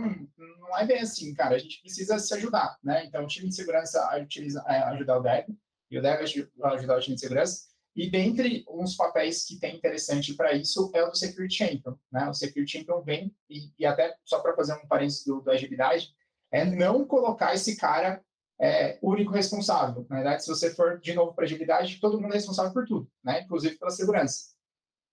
não 0.59 0.77
é 0.77 0.85
bem 0.85 0.99
assim, 0.99 1.33
cara, 1.35 1.55
a 1.55 1.59
gente 1.59 1.79
precisa 1.81 2.17
se 2.17 2.33
ajudar, 2.33 2.77
né? 2.83 3.05
Então, 3.05 3.23
o 3.23 3.27
time 3.27 3.49
de 3.49 3.55
segurança 3.55 4.03
utiliza, 4.19 4.63
é, 4.67 4.79
ajudar 4.79 5.19
o 5.19 5.21
dev, 5.21 5.45
e 5.91 5.99
o 5.99 6.01
dev 6.01 6.21
ajudar 6.21 6.97
o 6.97 7.01
time 7.01 7.15
de 7.15 7.21
segurança, 7.21 7.67
e 7.99 8.09
dentre 8.09 8.63
uns 8.69 8.95
papéis 8.95 9.43
que 9.43 9.59
tem 9.59 9.75
interessante 9.75 10.33
para 10.33 10.53
isso 10.53 10.89
é 10.95 11.03
o 11.03 11.09
do 11.09 11.17
Security 11.17 11.53
Champion. 11.53 11.97
Né? 12.09 12.29
O 12.29 12.33
Security 12.33 12.77
Champion 12.77 13.01
vem, 13.01 13.35
e, 13.49 13.73
e 13.77 13.85
até 13.85 14.15
só 14.23 14.39
para 14.39 14.55
fazer 14.55 14.71
um 14.73 14.87
parênteses 14.87 15.25
do, 15.25 15.41
do 15.41 15.51
agilidade, 15.51 16.07
é 16.49 16.63
não 16.63 17.05
colocar 17.05 17.53
esse 17.53 17.75
cara 17.75 18.23
é, 18.57 18.97
único 19.01 19.33
responsável. 19.33 20.07
Na 20.09 20.15
verdade, 20.15 20.45
se 20.45 20.47
você 20.47 20.73
for 20.73 20.97
de 21.01 21.13
novo 21.13 21.33
para 21.33 21.43
agilidade, 21.43 21.99
todo 21.99 22.21
mundo 22.21 22.31
é 22.31 22.35
responsável 22.35 22.71
por 22.71 22.85
tudo, 22.87 23.11
né? 23.21 23.41
inclusive 23.41 23.77
pela 23.77 23.91
segurança. 23.91 24.53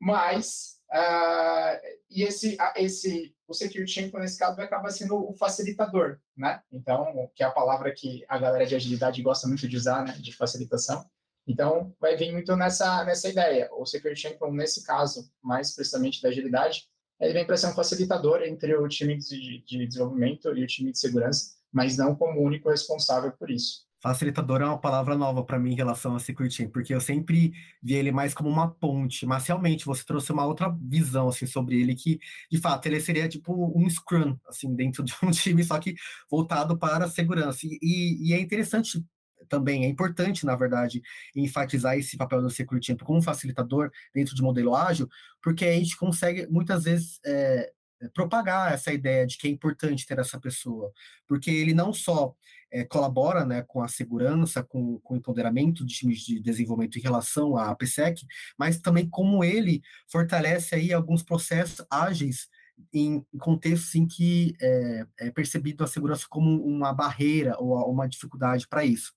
Mas, 0.01 0.79
uh, 0.93 1.81
e 2.09 2.23
esse, 2.23 2.57
esse, 2.77 3.35
o 3.49 3.53
Security 3.53 3.91
Champion, 3.91 4.21
nesse 4.21 4.39
caso, 4.39 4.55
vai 4.55 4.67
acabar 4.67 4.91
sendo 4.91 5.29
o 5.29 5.35
facilitador. 5.35 6.21
Né? 6.37 6.63
Então, 6.71 7.29
que 7.35 7.43
é 7.43 7.47
a 7.47 7.51
palavra 7.51 7.93
que 7.93 8.25
a 8.29 8.39
galera 8.39 8.65
de 8.65 8.77
agilidade 8.77 9.21
gosta 9.23 9.49
muito 9.49 9.67
de 9.67 9.77
usar, 9.77 10.05
né? 10.05 10.13
de 10.21 10.33
facilitação. 10.33 11.05
Então, 11.47 11.95
vai 12.01 12.17
vir 12.17 12.33
muito 12.33 12.57
nessa, 12.57 13.05
nessa 13.05 13.29
ideia. 13.29 13.69
O 13.73 13.87
Security 13.87 14.21
Champion, 14.21 14.53
nesse 14.53 14.85
caso, 14.85 15.31
mais 15.43 15.75
precisamente 15.75 16.21
da 16.21 16.29
agilidade, 16.29 16.89
ele 17.21 17.33
vem 17.33 17.47
para 17.47 17.57
ser 17.57 17.69
um 17.69 17.75
facilitador 17.75 18.43
entre 18.43 18.75
o 18.77 18.89
time 18.89 19.17
de, 19.17 19.65
de 19.65 19.87
desenvolvimento 19.87 20.55
e 20.57 20.65
o 20.65 20.67
time 20.67 20.93
de 20.93 20.99
segurança, 20.99 21.55
mas 21.73 21.97
não 21.97 22.15
como 22.15 22.43
único 22.43 22.69
responsável 22.69 23.33
por 23.33 23.51
isso. 23.51 23.87
Facilitador 24.03 24.61
é 24.61 24.65
uma 24.67 24.79
palavra 24.79 25.17
nova 25.17 25.43
para 25.43 25.59
mim 25.59 25.73
em 25.73 25.77
relação 25.77 26.13
ao 26.13 26.21
Security 26.21 26.55
Champion, 26.55 26.73
porque 26.73 26.95
eu 26.95 27.01
sempre 27.01 27.53
vi 27.83 27.95
ele 27.95 28.13
mais 28.13 28.35
como 28.35 28.49
uma 28.49 28.71
ponte, 28.71 29.25
mas 29.25 29.47
realmente 29.47 29.87
você 29.87 30.05
trouxe 30.05 30.31
uma 30.31 30.45
outra 30.45 30.69
visão 30.81 31.29
assim 31.29 31.47
sobre 31.47 31.81
ele 31.81 31.95
que, 31.95 32.21
de 32.51 32.59
fato, 32.59 32.87
ele 32.87 33.01
seria 33.01 33.29
tipo 33.29 33.73
um 33.75 33.89
scrum 33.89 34.37
assim 34.47 34.75
dentro 34.75 35.03
de 35.03 35.15
um 35.23 35.31
time, 35.33 35.65
só 35.65 35.79
que 35.79 35.95
voltado 36.31 36.79
para 36.79 37.07
a 37.07 37.11
segurança. 37.11 37.61
E, 37.65 38.29
e 38.29 38.35
é 38.35 38.41
interessante 38.41 39.03
também 39.49 39.85
é 39.85 39.89
importante, 39.89 40.45
na 40.47 40.57
verdade, 40.57 41.03
enfatizar 41.35 41.97
esse 41.97 42.17
papel 42.17 42.43
do 42.43 42.51
Security 42.51 42.89
Champion 42.89 43.07
como 43.07 43.23
facilitador 43.23 43.91
dentro 44.15 44.35
de 44.35 44.43
modelo 44.43 44.75
ágil, 44.75 45.09
porque 45.43 45.65
a 45.65 45.73
gente 45.73 45.97
consegue 45.97 46.47
muitas 46.49 46.85
vezes 46.85 47.19
é, 47.25 47.73
propagar 48.15 48.73
essa 48.73 48.93
ideia 48.93 49.27
de 49.27 49.39
que 49.39 49.49
é 49.49 49.51
importante 49.51 50.07
ter 50.07 50.19
essa 50.19 50.39
pessoa, 50.39 50.93
porque 51.27 51.51
ele 51.51 51.73
não 51.73 51.93
só 51.93 52.35
é, 52.71 52.85
colabora 52.85 53.45
né, 53.45 53.63
com 53.63 53.83
a 53.83 53.89
segurança, 53.89 54.63
com, 54.63 54.99
com 55.01 55.15
o 55.15 55.17
empoderamento 55.17 55.85
de 55.85 55.95
times 55.95 56.21
de 56.21 56.41
desenvolvimento 56.41 56.99
em 56.99 57.03
relação 57.03 57.57
à 57.57 57.75
PSEC, 57.75 58.27
mas 58.59 58.79
também 58.79 59.09
como 59.09 59.43
ele 59.45 59.83
fortalece 60.09 60.75
aí 60.75 60.93
alguns 60.93 61.23
processos 61.23 61.85
ágeis 61.91 62.49
em 62.93 63.25
contextos 63.39 63.95
em 63.95 64.07
que 64.07 64.55
é, 64.61 65.07
é 65.21 65.31
percebido 65.31 65.83
a 65.83 65.87
segurança 65.87 66.27
como 66.29 66.63
uma 66.63 66.93
barreira 66.93 67.57
ou 67.59 67.91
uma 67.91 68.09
dificuldade 68.09 68.69
para 68.69 68.85
isso. 68.85 69.15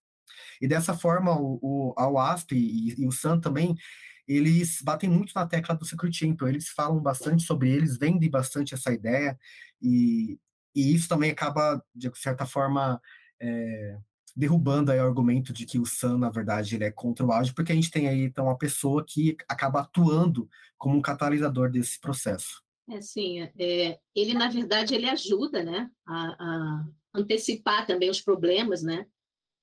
E 0.61 0.67
dessa 0.67 0.93
forma, 0.93 1.37
o, 1.39 1.59
o, 1.61 1.93
a 1.97 2.07
WASP 2.07 2.55
e, 2.55 3.01
e 3.01 3.07
o 3.07 3.11
SAN 3.11 3.39
também, 3.39 3.75
eles 4.27 4.81
batem 4.83 5.09
muito 5.09 5.33
na 5.33 5.47
tecla 5.47 5.75
do 5.75 5.85
Security 5.85 6.19
Champion, 6.19 6.47
eles 6.47 6.69
falam 6.69 7.01
bastante 7.01 7.43
sobre 7.43 7.71
eles, 7.71 7.97
vendem 7.97 8.29
bastante 8.29 8.73
essa 8.73 8.93
ideia, 8.93 9.37
e, 9.81 10.37
e 10.75 10.93
isso 10.93 11.09
também 11.09 11.31
acaba, 11.31 11.83
de 11.95 12.11
certa 12.15 12.45
forma, 12.45 13.01
é, 13.41 13.97
derrubando 14.35 14.91
aí 14.91 14.99
o 14.99 15.05
argumento 15.05 15.51
de 15.51 15.65
que 15.65 15.79
o 15.79 15.85
SAN, 15.85 16.17
na 16.17 16.29
verdade, 16.29 16.75
ele 16.75 16.83
é 16.83 16.91
contra 16.91 17.25
o 17.25 17.31
ágil, 17.31 17.53
porque 17.55 17.71
a 17.71 17.75
gente 17.75 17.91
tem 17.91 18.07
aí, 18.07 18.21
então, 18.21 18.45
uma 18.45 18.57
pessoa 18.57 19.03
que 19.05 19.35
acaba 19.47 19.81
atuando 19.81 20.47
como 20.77 20.97
um 20.97 21.01
catalisador 21.01 21.71
desse 21.71 21.99
processo. 21.99 22.63
É, 22.89 23.01
sim, 23.01 23.41
é, 23.41 23.99
ele, 24.15 24.33
na 24.33 24.49
verdade, 24.49 24.95
ele 24.95 25.09
ajuda, 25.09 25.63
né, 25.63 25.89
a, 26.07 26.15
a 26.15 26.85
antecipar 27.13 27.85
também 27.85 28.09
os 28.09 28.21
problemas, 28.21 28.81
né, 28.81 29.05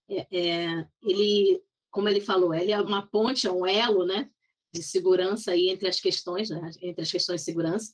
é, 0.08 0.26
é, 0.30 0.88
ele, 1.02 1.62
como 1.90 2.08
ele 2.08 2.20
falou, 2.20 2.54
ele 2.54 2.72
é 2.72 2.80
uma 2.80 3.06
ponte, 3.06 3.46
é 3.46 3.52
um 3.52 3.66
elo, 3.66 4.04
né, 4.04 4.30
de 4.72 4.82
segurança 4.82 5.52
aí 5.52 5.68
entre 5.68 5.88
as 5.88 6.00
questões, 6.00 6.50
né, 6.50 6.70
entre 6.80 7.02
as 7.02 7.10
questões 7.10 7.40
de 7.40 7.44
segurança. 7.44 7.92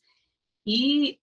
E 0.67 1.19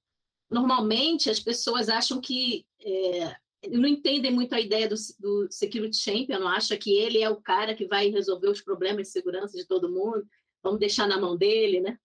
normalmente 0.50 1.29
as 1.29 1.39
pessoas 1.39 1.89
acham 1.89 2.19
que 2.19 2.65
é, 2.84 3.36
não 3.69 3.88
entendem 3.88 4.31
muito 4.31 4.53
a 4.53 4.60
ideia 4.60 4.88
do, 4.88 4.96
do 5.19 5.48
security 5.51 5.98
champion, 5.98 6.39
não 6.39 6.48
acham 6.48 6.77
que 6.77 6.91
ele 6.91 7.22
é 7.22 7.29
o 7.29 7.41
cara 7.41 7.75
que 7.75 7.86
vai 7.86 8.10
resolver 8.10 8.48
os 8.48 8.62
problemas 8.62 9.08
de 9.08 9.13
segurança 9.13 9.58
de 9.58 9.65
todo 9.65 9.91
mundo, 9.91 10.25
vamos 10.63 10.79
deixar 10.79 11.08
na 11.08 11.19
mão 11.19 11.38
dele, 11.38 11.81
né? 11.81 11.98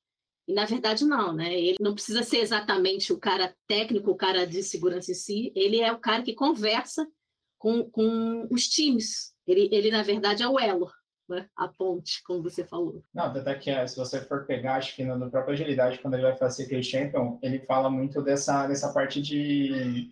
E 0.46 0.52
na 0.52 0.66
verdade 0.66 1.04
não, 1.04 1.32
né? 1.32 1.58
Ele 1.58 1.76
não 1.80 1.94
precisa 1.94 2.22
ser 2.22 2.38
exatamente 2.38 3.12
o 3.12 3.18
cara 3.18 3.56
técnico, 3.66 4.10
o 4.10 4.16
cara 4.16 4.46
de 4.46 4.62
segurança 4.62 5.10
em 5.10 5.14
si, 5.14 5.52
ele 5.54 5.80
é 5.80 5.90
o 5.90 5.98
cara 5.98 6.22
que 6.22 6.34
conversa 6.34 7.08
com, 7.64 7.90
com 7.90 8.46
os 8.50 8.68
times. 8.68 9.32
Ele, 9.46 9.70
ele, 9.72 9.90
na 9.90 10.02
verdade, 10.02 10.42
é 10.42 10.48
o 10.48 10.60
elo, 10.60 10.90
né? 11.26 11.48
a 11.56 11.66
ponte, 11.66 12.22
como 12.22 12.42
você 12.42 12.62
falou. 12.62 13.02
Não, 13.14 13.24
até 13.24 13.54
que 13.54 13.70
é, 13.70 13.86
se 13.86 13.96
você 13.96 14.20
for 14.20 14.44
pegar, 14.46 14.76
acho 14.76 14.94
que 14.94 15.02
no, 15.02 15.30
próprio 15.30 15.54
Agilidade, 15.54 15.98
quando 16.00 16.12
ele 16.12 16.24
vai 16.24 16.36
fazer 16.36 16.64
aquele 16.64 16.82
Champion, 16.82 17.38
ele 17.42 17.60
fala 17.60 17.88
muito 17.88 18.20
dessa, 18.20 18.66
dessa 18.66 18.92
parte 18.92 19.22
de, 19.22 20.10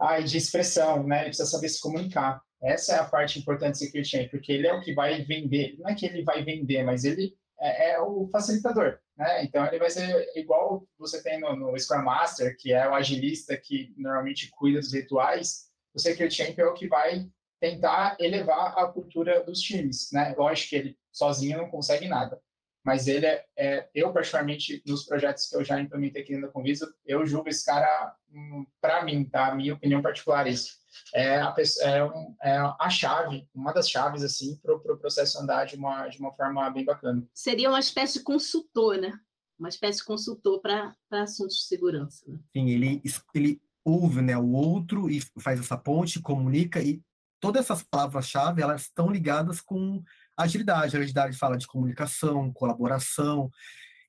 ai, 0.00 0.24
de 0.24 0.38
expressão, 0.38 1.06
né? 1.06 1.18
Ele 1.18 1.26
precisa 1.26 1.50
saber 1.50 1.68
se 1.68 1.78
comunicar. 1.78 2.40
Essa 2.62 2.94
é 2.94 2.98
a 2.98 3.04
parte 3.04 3.38
importante 3.38 3.72
do 3.72 3.76
Secret 3.76 4.04
Champion, 4.04 4.30
porque 4.30 4.52
ele 4.52 4.66
é 4.66 4.72
o 4.72 4.80
que 4.80 4.94
vai 4.94 5.22
vender. 5.22 5.76
Não 5.78 5.90
é 5.90 5.94
que 5.94 6.06
ele 6.06 6.22
vai 6.22 6.42
vender, 6.42 6.82
mas 6.84 7.04
ele 7.04 7.36
é, 7.60 7.90
é 7.90 8.00
o 8.00 8.26
facilitador, 8.28 8.98
né? 9.14 9.44
Então 9.44 9.66
ele 9.66 9.78
vai 9.78 9.90
ser 9.90 10.26
igual 10.34 10.86
você 10.98 11.22
tem 11.22 11.38
no, 11.38 11.54
no 11.54 11.78
Scrum 11.78 12.02
Master, 12.02 12.56
que 12.58 12.72
é 12.72 12.88
o 12.88 12.94
agilista 12.94 13.54
que 13.58 13.92
normalmente 13.98 14.48
cuida 14.50 14.80
dos 14.80 14.94
rituais 14.94 15.69
o 15.94 15.98
Secret 15.98 16.30
Champion 16.30 16.66
é 16.66 16.68
o 16.68 16.74
que 16.74 16.88
vai 16.88 17.28
tentar 17.60 18.16
elevar 18.18 18.78
a 18.78 18.86
cultura 18.88 19.44
dos 19.44 19.60
times, 19.60 20.10
né? 20.12 20.34
Lógico 20.36 20.70
que 20.70 20.76
ele 20.76 20.98
sozinho 21.12 21.58
não 21.58 21.68
consegue 21.68 22.08
nada, 22.08 22.40
mas 22.84 23.06
ele 23.06 23.26
é, 23.26 23.44
é 23.56 23.88
eu 23.94 24.12
particularmente 24.12 24.82
nos 24.86 25.04
projetos 25.04 25.48
que 25.48 25.56
eu 25.56 25.64
já 25.64 25.78
implementei 25.78 26.22
aqui 26.22 26.36
no 26.36 26.50
Conviso, 26.50 26.92
eu 27.04 27.26
julgo 27.26 27.48
esse 27.48 27.64
cara 27.64 28.16
um, 28.32 28.66
para 28.80 29.04
mim, 29.04 29.24
tá? 29.24 29.54
Minha 29.54 29.74
opinião 29.74 30.00
particular 30.00 30.46
é 30.46 30.50
isso. 30.50 30.80
É 31.14 31.36
a, 31.36 31.54
é, 31.82 32.04
um, 32.04 32.34
é 32.42 32.56
a 32.56 32.90
chave, 32.90 33.46
uma 33.54 33.72
das 33.72 33.88
chaves 33.88 34.24
assim 34.24 34.56
para 34.56 34.74
o 34.74 34.80
pro 34.80 34.98
processo 34.98 35.38
andar 35.38 35.66
de 35.66 35.76
uma 35.76 36.08
de 36.08 36.18
uma 36.18 36.32
forma 36.32 36.68
bem 36.70 36.84
bacana. 36.84 37.26
Seria 37.34 37.68
uma 37.68 37.78
espécie 37.78 38.18
de 38.18 38.24
consultor, 38.24 38.96
né? 38.96 39.12
Uma 39.58 39.68
espécie 39.68 39.98
de 39.98 40.06
consultor 40.06 40.60
para 40.60 40.96
assuntos 41.10 41.56
de 41.56 41.64
segurança. 41.64 42.24
Né? 42.26 42.38
Sim, 42.52 42.70
ele 42.70 43.02
ele 43.34 43.60
ouve 43.84 44.22
né, 44.22 44.36
o 44.36 44.50
outro 44.50 45.10
e 45.10 45.20
faz 45.40 45.60
essa 45.60 45.76
ponte, 45.76 46.20
comunica, 46.20 46.82
e 46.82 47.02
todas 47.40 47.64
essas 47.64 47.82
palavras-chave 47.82 48.62
elas 48.62 48.82
estão 48.82 49.10
ligadas 49.10 49.60
com 49.60 50.02
agilidade. 50.36 50.96
A 50.96 51.00
agilidade 51.00 51.36
fala 51.36 51.56
de 51.56 51.66
comunicação, 51.66 52.52
colaboração, 52.52 53.50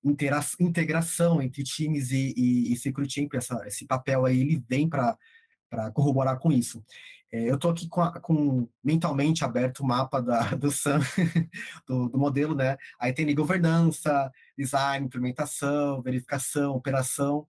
integração 0.03 1.41
entre 1.41 1.63
times 1.63 2.11
e, 2.11 2.33
e, 2.35 2.73
e 2.73 3.09
champion, 3.09 3.37
essa, 3.37 3.61
esse 3.67 3.85
papel 3.85 4.25
aí 4.25 4.39
ele 4.39 4.63
vem 4.67 4.89
para 4.89 5.17
corroborar 5.93 6.39
com 6.39 6.51
isso. 6.51 6.83
É, 7.33 7.49
eu 7.49 7.55
estou 7.55 7.71
aqui 7.71 7.87
com, 7.87 8.01
a, 8.01 8.19
com, 8.19 8.67
mentalmente 8.83 9.45
aberto 9.45 9.79
o 9.79 9.87
mapa 9.87 10.21
da, 10.21 10.53
do 10.55 10.69
SAM, 10.69 10.99
do, 11.87 12.09
do, 12.09 12.17
modelo, 12.17 12.53
né? 12.53 12.75
Aí 12.99 13.13
tem 13.13 13.33
governança, 13.33 14.29
design, 14.57 15.05
implementação, 15.05 16.01
verificação, 16.01 16.75
operação. 16.75 17.47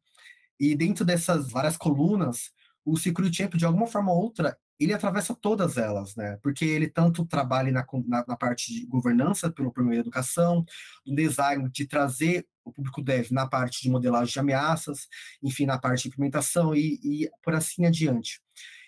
E 0.59 0.75
dentro 0.75 1.05
dessas 1.05 1.51
várias 1.51 1.77
colunas, 1.77 2.51
o 2.85 2.97
Security 2.97 3.37
Champ, 3.37 3.55
de 3.55 3.65
alguma 3.65 3.87
forma 3.87 4.13
ou 4.13 4.19
outra, 4.23 4.57
ele 4.79 4.93
atravessa 4.93 5.35
todas 5.35 5.77
elas, 5.77 6.17
né? 6.17 6.39
Porque 6.43 6.65
ele 6.65 6.89
tanto 6.89 7.25
trabalha 7.25 7.71
na, 7.71 7.87
na, 8.07 8.25
na 8.27 8.37
parte 8.37 8.73
de 8.73 8.87
governança, 8.87 9.51
pelo 9.51 9.73
primeiro 9.73 10.03
educação, 10.03 10.65
no 11.07 11.15
design, 11.15 11.69
de 11.71 11.87
trazer 11.87 12.47
o 12.65 12.73
público 12.73 13.03
dev 13.03 13.31
na 13.31 13.47
parte 13.47 13.83
de 13.83 13.91
modelagem 13.91 14.33
de 14.33 14.41
ameaças, 14.41 15.09
enfim, 15.43 15.67
na 15.67 15.79
parte 15.79 16.03
de 16.03 16.09
implementação 16.09 16.75
e, 16.75 16.99
e 17.03 17.31
por 17.43 17.55
assim 17.55 17.87
adiante. 17.87 18.41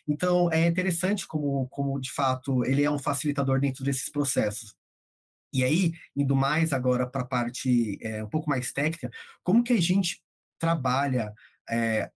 Então, 0.06 0.52
é 0.52 0.66
interessante 0.66 1.26
como, 1.26 1.66
como, 1.68 1.98
de 2.00 2.10
fato, 2.10 2.64
ele 2.64 2.82
é 2.82 2.90
um 2.90 2.98
facilitador 2.98 3.60
dentro 3.60 3.84
desses 3.84 4.10
processos. 4.10 4.74
E 5.52 5.62
aí, 5.62 5.92
indo 6.16 6.34
mais 6.34 6.72
agora 6.72 7.06
para 7.06 7.22
a 7.22 7.26
parte 7.26 7.98
é, 8.02 8.22
um 8.24 8.28
pouco 8.28 8.50
mais 8.50 8.72
técnica, 8.72 9.10
como 9.42 9.62
que 9.62 9.72
a 9.72 9.80
gente 9.80 10.20
trabalha 10.58 11.32
é, 11.68 12.10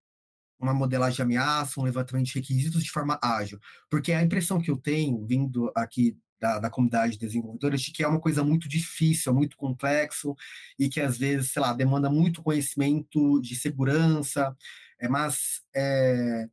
uma 0.59 0.75
modelagem 0.75 1.17
de 1.17 1.23
ameaça, 1.23 1.81
um 1.81 1.85
levantamento 1.85 2.26
de 2.26 2.35
requisitos 2.35 2.83
de 2.83 2.90
forma 2.90 3.19
ágil. 3.23 3.59
Porque 3.90 4.12
a 4.12 4.23
impressão 4.23 4.61
que 4.61 4.71
eu 4.71 4.76
tenho, 4.76 5.25
vindo 5.26 5.71
aqui 5.75 6.17
da, 6.40 6.59
da 6.59 6.71
comunidade 6.71 7.12
de 7.12 7.19
desenvolvedores, 7.19 7.83
de 7.83 7.93
que 7.93 8.02
é 8.02 8.09
uma 8.09 8.21
coisa 8.21 8.45
muito 8.45 8.69
difícil, 8.69 9.35
muito 9.35 9.57
complexo, 9.57 10.35
e 10.78 10.88
que 10.88 11.00
às 11.00 11.19
vezes, 11.19 11.52
sei 11.52 11.62
lá, 11.62 11.73
demanda 11.73 12.11
muito 12.11 12.43
conhecimento 12.43 13.40
de 13.40 13.57
segurança, 13.57 14.57
é, 15.00 15.09
mas 15.09 15.62
é, 15.75 16.49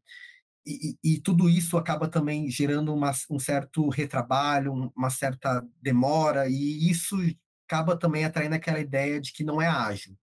e, 0.66 0.98
e, 1.04 1.20
tudo 1.20 1.48
isso 1.48 1.78
acaba 1.78 2.08
também 2.08 2.50
gerando 2.50 2.94
uma, 2.94 3.12
um 3.30 3.40
certo 3.40 3.88
retrabalho, 3.90 4.92
uma 4.96 5.10
certa 5.12 5.64
demora, 5.82 6.50
e 6.50 6.90
isso 6.90 7.18
acaba 7.68 7.96
também 7.98 8.26
atraindo 8.26 8.56
aquela 8.56 8.80
ideia 8.80 9.22
de 9.22 9.32
que 9.32 9.44
não 9.44 9.62
é 9.62 9.68
ágil. 9.68 10.18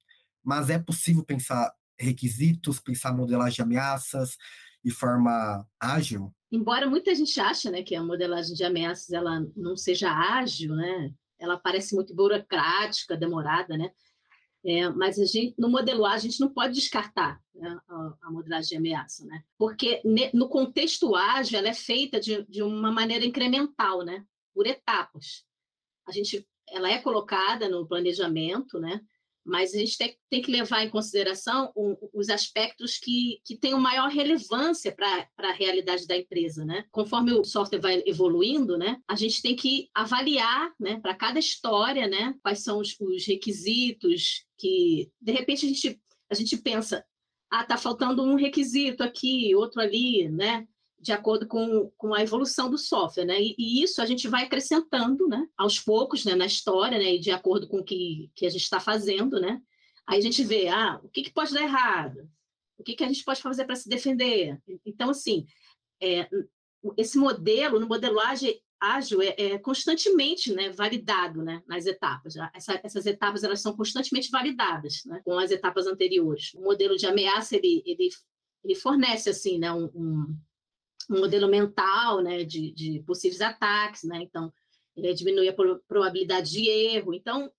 Mas 0.44 0.70
é 0.70 0.78
possível 0.78 1.24
pensar 1.24 1.72
requisitos, 1.98 2.80
pensar 2.80 3.12
modelagem 3.14 3.56
de 3.56 3.62
ameaças 3.62 4.36
de 4.84 4.90
forma 4.90 5.66
ágil? 5.80 6.34
Embora 6.50 6.88
muita 6.88 7.14
gente 7.14 7.40
ache 7.40 7.70
né, 7.70 7.82
que 7.82 7.94
a 7.94 8.02
modelagem 8.02 8.54
de 8.54 8.64
ameaças 8.64 9.10
ela 9.10 9.46
não 9.56 9.76
seja 9.76 10.10
ágil, 10.10 10.74
né? 10.74 11.14
ela 11.42 11.58
parece 11.58 11.94
muito 11.94 12.14
burocrática, 12.14 13.16
demorada, 13.16 13.76
né? 13.76 13.90
É, 14.64 14.88
mas 14.90 15.18
a 15.18 15.24
gente, 15.24 15.54
no 15.58 15.68
modelo 15.68 16.06
A, 16.06 16.12
a 16.12 16.18
gente 16.18 16.40
não 16.40 16.48
pode 16.48 16.74
descartar 16.74 17.42
né, 17.52 17.80
a, 17.88 18.14
a, 18.22 18.30
modelagem 18.30 18.68
de 18.68 18.76
ameaça, 18.76 19.26
né? 19.26 19.42
Porque 19.58 20.00
ne, 20.04 20.30
no 20.32 20.48
contexto 20.48 21.16
ágil, 21.16 21.58
ela 21.58 21.68
é 21.68 21.74
feita 21.74 22.20
de, 22.20 22.44
de 22.44 22.62
uma 22.62 22.92
maneira 22.92 23.26
incremental, 23.26 24.04
né? 24.04 24.24
Por 24.54 24.68
etapas. 24.68 25.44
A 26.06 26.12
gente, 26.12 26.46
ela 26.68 26.88
é 26.88 26.98
colocada 26.98 27.68
no 27.68 27.86
planejamento, 27.86 28.78
né? 28.78 29.00
Mas 29.44 29.74
a 29.74 29.78
gente 29.78 29.98
tem, 29.98 30.16
tem 30.30 30.42
que 30.42 30.50
levar 30.50 30.84
em 30.84 30.90
consideração 30.90 31.72
um, 31.76 31.96
os 32.12 32.28
aspectos 32.28 32.98
que, 32.98 33.40
que 33.44 33.56
têm 33.56 33.74
maior 33.74 34.08
relevância 34.08 34.92
para 34.92 35.28
a 35.38 35.52
realidade 35.52 36.06
da 36.06 36.16
empresa, 36.16 36.64
né? 36.64 36.84
Conforme 36.90 37.32
o 37.32 37.44
software 37.44 37.80
vai 37.80 38.02
evoluindo, 38.06 38.78
né, 38.78 38.98
a 39.08 39.16
gente 39.16 39.42
tem 39.42 39.56
que 39.56 39.88
avaliar, 39.94 40.72
né, 40.78 41.00
para 41.00 41.14
cada 41.14 41.38
história, 41.38 42.06
né, 42.06 42.34
quais 42.42 42.62
são 42.62 42.78
os, 42.78 42.96
os 43.00 43.26
requisitos 43.26 44.44
que, 44.56 45.10
de 45.20 45.32
repente, 45.32 45.66
a 45.66 45.68
gente, 45.68 46.00
a 46.30 46.34
gente 46.34 46.56
pensa, 46.56 47.04
ah, 47.50 47.64
tá 47.64 47.76
faltando 47.76 48.22
um 48.22 48.34
requisito 48.34 49.02
aqui, 49.02 49.54
outro 49.54 49.80
ali, 49.80 50.28
né? 50.28 50.66
De 51.02 51.10
acordo 51.10 51.48
com, 51.48 51.90
com 51.98 52.14
a 52.14 52.22
evolução 52.22 52.70
do 52.70 52.78
software, 52.78 53.24
né? 53.24 53.42
E, 53.42 53.56
e, 53.58 53.82
isso 53.82 54.00
a 54.00 54.06
gente 54.06 54.28
vai 54.28 54.44
acrescentando, 54.44 55.26
né? 55.26 55.44
Aos 55.56 55.80
poucos, 55.80 56.24
né? 56.24 56.36
Na 56.36 56.46
história, 56.46 56.96
né? 56.96 57.16
E 57.16 57.18
de 57.18 57.32
acordo 57.32 57.66
com 57.66 57.78
o 57.78 57.84
que, 57.84 58.30
que 58.36 58.46
a 58.46 58.48
gente 58.48 58.62
está 58.62 58.78
fazendo, 58.78 59.40
né? 59.40 59.60
Aí 60.06 60.18
a 60.18 60.22
gente 60.22 60.44
vê, 60.44 60.68
ah, 60.68 61.00
o 61.02 61.08
que, 61.08 61.22
que 61.22 61.32
pode 61.32 61.52
dar 61.52 61.62
errado? 61.62 62.30
O 62.78 62.84
que, 62.84 62.94
que 62.94 63.02
a 63.02 63.08
gente 63.08 63.24
pode 63.24 63.42
fazer 63.42 63.64
para 63.64 63.74
se 63.74 63.88
defender? 63.88 64.60
Então, 64.86 65.10
assim, 65.10 65.44
é, 66.00 66.28
esse 66.96 67.18
modelo, 67.18 67.80
no 67.80 67.88
modelagem 67.88 68.60
ágil, 68.78 69.22
é, 69.22 69.34
é, 69.36 69.58
constantemente 69.58 70.52
né, 70.52 70.70
validado 70.70 71.42
né, 71.42 71.62
nas 71.66 71.84
etapas. 71.84 72.34
Essa, 72.54 72.80
essas 72.82 73.06
etapas 73.06 73.42
elas 73.42 73.60
são 73.60 73.76
constantemente 73.76 74.30
validadas 74.30 75.02
né, 75.04 75.20
com 75.24 75.36
as 75.36 75.50
etapas 75.50 75.86
anteriores. 75.88 76.54
O 76.54 76.62
modelo 76.62 76.96
de 76.96 77.06
ameaça, 77.06 77.56
ele, 77.56 77.82
ele, 77.84 78.08
ele 78.64 78.74
fornece, 78.76 79.30
assim, 79.30 79.58
né, 79.58 79.72
um, 79.72 79.90
um 79.94 80.36
um 81.12 81.20
modelo 81.20 81.48
mental 81.48 82.20
né, 82.20 82.44
de, 82.44 82.72
de 82.72 83.02
possíveis 83.06 83.40
ataques, 83.40 84.04
né? 84.04 84.18
Então, 84.22 84.52
ele 84.96 85.14
diminui 85.14 85.48
a 85.48 85.54
probabilidade 85.86 86.50
de 86.50 86.68
erro. 86.68 87.14
Então, 87.14 87.50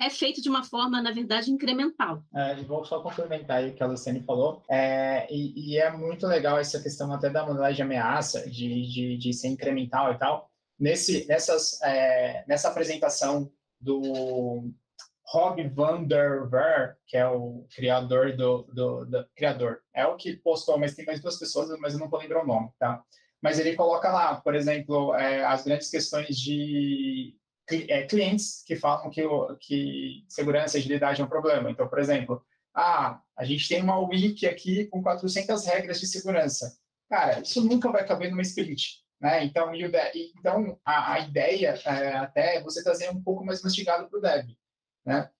é 0.00 0.10
feito 0.10 0.42
de 0.42 0.48
uma 0.48 0.64
forma, 0.64 1.00
na 1.00 1.12
verdade, 1.12 1.50
incremental. 1.50 2.24
É, 2.34 2.56
vou 2.62 2.84
só 2.84 3.00
complementar 3.00 3.58
aí 3.58 3.70
o 3.70 3.74
que 3.74 3.82
a 3.82 3.86
Luciane 3.86 4.22
falou. 4.24 4.62
É, 4.68 5.32
e, 5.32 5.74
e, 5.74 5.78
é 5.78 5.90
muito 5.92 6.26
legal 6.26 6.58
essa 6.58 6.82
questão 6.82 7.12
até 7.12 7.30
da 7.30 7.46
modelagem 7.46 7.76
de 7.76 7.82
ameaça, 7.82 8.48
de, 8.50 8.86
de, 8.88 9.16
de 9.16 9.32
ser 9.32 9.48
incremental 9.48 10.12
e 10.12 10.18
tal. 10.18 10.50
Nesse, 10.78 11.26
nessas, 11.26 11.80
é, 11.82 12.44
nessa 12.48 12.68
apresentação 12.68 13.50
do, 13.80 14.72
Rob 15.32 15.66
van 15.70 16.04
der 16.04 16.46
Ver, 16.46 16.98
que 17.06 17.16
é 17.16 17.26
o 17.26 17.66
criador 17.74 18.36
do, 18.36 18.64
do, 18.64 19.06
do, 19.06 19.26
criador, 19.34 19.80
é 19.94 20.06
o 20.06 20.14
que 20.16 20.36
postou, 20.36 20.78
mas 20.78 20.94
tem 20.94 21.06
mais 21.06 21.22
duas 21.22 21.38
pessoas, 21.38 21.70
mas 21.80 21.94
eu 21.94 22.00
não 22.00 22.10
vou 22.10 22.20
lembrar 22.20 22.44
o 22.44 22.46
nome, 22.46 22.70
tá? 22.78 23.02
Mas 23.40 23.58
ele 23.58 23.74
coloca 23.74 24.12
lá, 24.12 24.36
por 24.36 24.54
exemplo, 24.54 25.14
é, 25.14 25.42
as 25.42 25.64
grandes 25.64 25.90
questões 25.90 26.36
de 26.36 27.34
é, 27.88 28.02
clientes 28.02 28.62
que 28.66 28.76
falam 28.76 29.08
que, 29.08 29.22
que 29.58 30.22
segurança 30.28 30.76
e 30.76 30.80
agilidade 30.80 31.22
é 31.22 31.24
um 31.24 31.28
problema. 31.28 31.70
Então, 31.70 31.88
por 31.88 31.98
exemplo, 31.98 32.44
ah, 32.74 33.18
a 33.34 33.44
gente 33.44 33.66
tem 33.66 33.82
uma 33.82 33.98
wiki 34.00 34.46
aqui 34.46 34.84
com 34.86 35.02
400 35.02 35.64
regras 35.64 35.98
de 35.98 36.06
segurança. 36.08 36.76
Cara, 37.08 37.40
isso 37.40 37.64
nunca 37.64 37.90
vai 37.90 38.06
caber 38.06 38.30
numa 38.30 38.42
sprint. 38.42 39.02
Né? 39.18 39.44
Então, 39.44 39.72
então 39.74 40.78
a, 40.84 41.14
a 41.14 41.20
ideia 41.20 41.80
é 41.86 42.16
até 42.16 42.60
você 42.60 42.84
trazer 42.84 43.08
um 43.10 43.22
pouco 43.22 43.44
mais 43.44 43.62
mastigado 43.62 44.10
para 44.10 44.18
o 44.18 44.20
dev. 44.22 44.50
Né? 45.04 45.30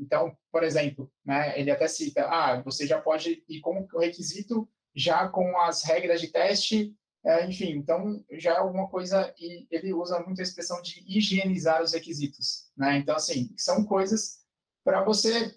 Então, 0.00 0.36
por 0.52 0.62
exemplo, 0.62 1.10
né, 1.24 1.58
ele 1.58 1.70
até 1.70 1.88
cita, 1.88 2.26
ah, 2.26 2.62
você 2.62 2.86
já 2.86 3.00
pode 3.00 3.44
ir 3.48 3.60
como 3.60 3.86
requisito 3.98 4.68
já 4.94 5.28
com 5.28 5.58
as 5.60 5.82
regras 5.82 6.20
de 6.20 6.28
teste, 6.28 6.94
é, 7.24 7.44
enfim, 7.44 7.72
então 7.72 8.24
já 8.32 8.54
é 8.54 8.58
alguma 8.58 8.88
coisa, 8.88 9.34
e 9.38 9.66
ele 9.70 9.92
usa 9.92 10.20
muito 10.20 10.38
a 10.40 10.42
expressão 10.44 10.80
de 10.80 11.04
higienizar 11.06 11.82
os 11.82 11.92
requisitos, 11.92 12.70
né? 12.76 12.98
Então, 12.98 13.16
assim, 13.16 13.52
são 13.56 13.84
coisas 13.84 14.38
para 14.84 15.02
você, 15.02 15.52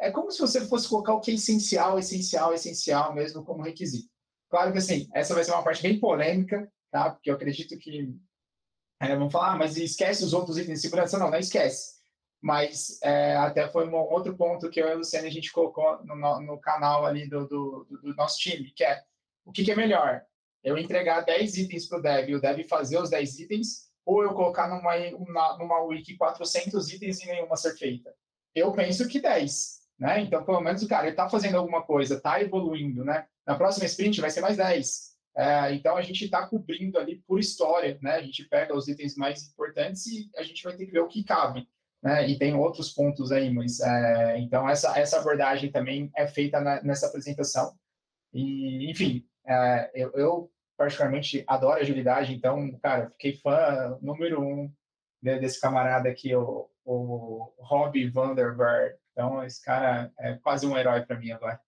é 0.00 0.10
como 0.10 0.30
se 0.32 0.40
você 0.40 0.66
fosse 0.66 0.88
colocar 0.88 1.14
o 1.14 1.20
que 1.20 1.30
é 1.30 1.34
essencial, 1.34 1.98
essencial, 1.98 2.54
essencial 2.54 3.14
mesmo 3.14 3.44
como 3.44 3.62
requisito. 3.62 4.10
Claro 4.50 4.72
que, 4.72 4.78
assim, 4.78 5.08
essa 5.14 5.34
vai 5.34 5.44
ser 5.44 5.52
uma 5.52 5.62
parte 5.62 5.82
bem 5.82 6.00
polêmica, 6.00 6.66
tá? 6.90 7.10
Porque 7.10 7.30
eu 7.30 7.34
acredito 7.34 7.78
que 7.78 8.12
é, 9.02 9.16
vamos 9.16 9.32
falar, 9.32 9.54
ah, 9.54 9.56
mas 9.56 9.76
esquece 9.76 10.24
os 10.24 10.32
outros 10.32 10.56
itens 10.56 10.80
de 10.80 10.82
segurança? 10.82 11.18
Não, 11.18 11.28
não 11.28 11.38
esquece. 11.38 12.00
Mas 12.40 13.00
é, 13.02 13.36
até 13.36 13.68
foi 13.68 13.88
um 13.88 13.94
outro 13.96 14.36
ponto 14.36 14.70
que 14.70 14.80
eu 14.80 14.86
e 14.86 14.92
a 14.92 14.94
Luciana 14.94 15.26
a 15.26 15.30
gente 15.30 15.50
colocou 15.50 16.04
no, 16.04 16.40
no 16.40 16.60
canal 16.60 17.04
ali 17.04 17.28
do, 17.28 17.46
do, 17.48 17.86
do, 18.00 18.14
nosso 18.14 18.38
time, 18.38 18.70
que 18.70 18.84
é 18.84 19.02
o 19.44 19.50
que, 19.50 19.64
que 19.64 19.72
é 19.72 19.76
melhor? 19.76 20.22
Eu 20.62 20.78
entregar 20.78 21.22
10 21.22 21.58
itens 21.58 21.88
para 21.88 21.98
o 21.98 22.02
dev 22.02 22.28
e 22.28 22.34
o 22.36 22.40
dev 22.40 22.64
fazer 22.68 22.98
os 22.98 23.10
10 23.10 23.40
itens, 23.40 23.88
ou 24.06 24.22
eu 24.22 24.34
colocar 24.34 24.68
numa, 24.68 24.94
uma, 25.16 25.58
numa 25.58 25.80
wiki 25.82 26.16
400 26.16 26.92
itens 26.92 27.20
e 27.22 27.26
nenhuma 27.26 27.56
ser 27.56 27.76
feita? 27.76 28.14
Eu 28.54 28.70
penso 28.70 29.08
que 29.08 29.20
10. 29.20 29.80
Né? 29.98 30.20
Então, 30.20 30.44
pelo 30.44 30.60
menos 30.60 30.82
o 30.82 30.88
cara 30.88 31.08
está 31.08 31.28
fazendo 31.28 31.56
alguma 31.56 31.82
coisa, 31.82 32.14
está 32.14 32.40
evoluindo. 32.40 33.04
Né? 33.04 33.26
Na 33.44 33.56
próxima 33.56 33.86
sprint 33.86 34.20
vai 34.20 34.30
ser 34.30 34.40
mais 34.40 34.56
10. 34.56 35.11
É, 35.34 35.74
então 35.74 35.96
a 35.96 36.02
gente 36.02 36.24
está 36.24 36.46
cobrindo 36.46 36.98
ali 36.98 37.16
por 37.26 37.40
história, 37.40 37.98
né? 38.02 38.16
A 38.16 38.22
gente 38.22 38.44
pega 38.44 38.74
os 38.74 38.86
itens 38.86 39.16
mais 39.16 39.48
importantes 39.48 40.06
e 40.06 40.30
a 40.36 40.42
gente 40.42 40.62
vai 40.62 40.76
ter 40.76 40.84
que 40.84 40.92
ver 40.92 41.00
o 41.00 41.08
que 41.08 41.24
cabe, 41.24 41.66
né? 42.02 42.28
E 42.28 42.38
tem 42.38 42.54
outros 42.54 42.90
pontos 42.92 43.32
aí, 43.32 43.50
mas 43.52 43.80
é, 43.80 44.38
então 44.38 44.68
essa 44.68 44.98
essa 44.98 45.18
abordagem 45.18 45.72
também 45.72 46.10
é 46.16 46.26
feita 46.26 46.60
na, 46.60 46.82
nessa 46.82 47.06
apresentação. 47.06 47.74
E 48.32 48.90
enfim, 48.90 49.26
é, 49.46 49.90
eu, 49.94 50.12
eu, 50.12 50.52
particularmente 50.76 51.44
adoro 51.46 51.80
agilidade, 51.80 52.34
então 52.34 52.78
cara, 52.82 53.10
fiquei 53.10 53.34
fã 53.36 53.98
número 54.02 54.42
um 54.42 54.70
desse 55.22 55.60
camarada 55.60 56.08
aqui, 56.10 56.34
o, 56.34 56.68
o 56.84 57.54
Rob 57.58 58.10
Vanderver. 58.10 58.98
Então 59.12 59.42
esse 59.44 59.62
cara 59.62 60.12
é 60.18 60.34
quase 60.38 60.66
um 60.66 60.76
herói 60.76 61.02
para 61.02 61.18
mim 61.18 61.30
agora. 61.30 61.60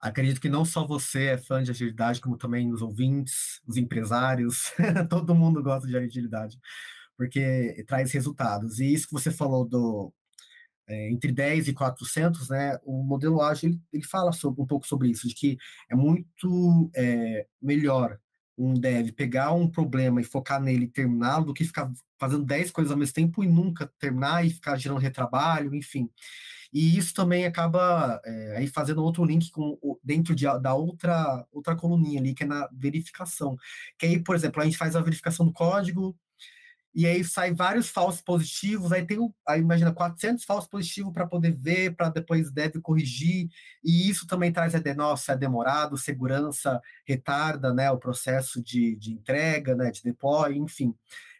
Acredito 0.00 0.40
que 0.40 0.48
não 0.48 0.64
só 0.64 0.86
você 0.86 1.26
é 1.26 1.38
fã 1.38 1.62
de 1.62 1.70
agilidade, 1.70 2.20
como 2.20 2.36
também 2.38 2.72
os 2.72 2.82
ouvintes, 2.82 3.60
os 3.66 3.76
empresários, 3.76 4.72
todo 5.10 5.34
mundo 5.34 5.62
gosta 5.62 5.86
de 5.86 5.96
agilidade, 5.96 6.58
porque 7.16 7.84
traz 7.86 8.12
resultados. 8.12 8.80
E 8.80 8.92
isso 8.94 9.06
que 9.06 9.12
você 9.12 9.30
falou 9.30 9.64
do 9.68 10.12
é, 10.88 11.10
entre 11.10 11.30
10 11.32 11.68
e 11.68 11.72
400, 11.72 12.48
né, 12.48 12.78
o 12.84 13.02
modelo 13.02 13.40
ágil 13.40 13.70
ele, 13.70 13.80
ele 13.92 14.04
fala 14.04 14.32
sobre, 14.32 14.62
um 14.62 14.66
pouco 14.66 14.86
sobre 14.86 15.08
isso, 15.08 15.28
de 15.28 15.34
que 15.34 15.56
é 15.90 15.94
muito 15.94 16.90
é, 16.96 17.46
melhor 17.62 18.18
um 18.58 18.74
dev 18.74 19.10
pegar 19.12 19.52
um 19.52 19.68
problema 19.70 20.20
e 20.20 20.24
focar 20.24 20.60
nele 20.60 20.84
e 20.84 20.88
terminá-lo 20.88 21.46
do 21.46 21.54
que 21.54 21.64
ficar 21.64 21.90
fazendo 22.18 22.44
10 22.44 22.70
coisas 22.70 22.90
ao 22.90 22.98
mesmo 22.98 23.14
tempo 23.14 23.42
e 23.42 23.48
nunca 23.48 23.90
terminar 23.98 24.44
e 24.44 24.50
ficar 24.50 24.76
gerando 24.76 25.00
retrabalho, 25.00 25.74
enfim. 25.74 26.10
E 26.72 26.96
isso 26.96 27.12
também 27.14 27.44
acaba 27.46 28.20
é, 28.24 28.56
aí 28.58 28.66
fazendo 28.68 29.02
outro 29.02 29.24
link 29.24 29.50
com 29.50 29.78
dentro 30.02 30.34
de, 30.34 30.44
da 30.60 30.74
outra 30.74 31.46
outra 31.52 31.76
coluninha 31.76 32.20
ali, 32.20 32.34
que 32.34 32.44
é 32.44 32.46
na 32.46 32.68
verificação. 32.72 33.56
Que 33.98 34.06
aí, 34.06 34.22
por 34.22 34.34
exemplo, 34.36 34.60
a 34.62 34.64
gente 34.64 34.76
faz 34.76 34.94
a 34.94 35.00
verificação 35.00 35.46
do 35.46 35.52
código, 35.52 36.16
e 36.94 37.06
aí 37.06 37.22
sai 37.22 37.54
vários 37.54 37.88
falsos 37.88 38.20
positivos, 38.20 38.92
aí 38.92 39.06
tem, 39.06 39.18
aí 39.46 39.60
imagina, 39.60 39.92
400 39.92 40.44
falsos 40.44 40.68
positivos 40.68 41.12
para 41.12 41.26
poder 41.26 41.52
ver, 41.52 41.94
para 41.94 42.08
depois 42.08 42.50
deve 42.50 42.80
corrigir, 42.80 43.48
e 43.82 44.08
isso 44.08 44.26
também 44.26 44.52
traz, 44.52 44.74
é, 44.74 44.94
nossa, 44.94 45.32
é 45.32 45.36
demorado, 45.36 45.96
segurança 45.96 46.80
retarda, 47.06 47.72
né, 47.72 47.90
o 47.90 47.98
processo 47.98 48.62
de, 48.62 48.96
de 48.96 49.12
entrega, 49.12 49.74
né, 49.74 49.90
de 49.90 50.02
deploy, 50.02 50.56
enfim. 50.56 50.94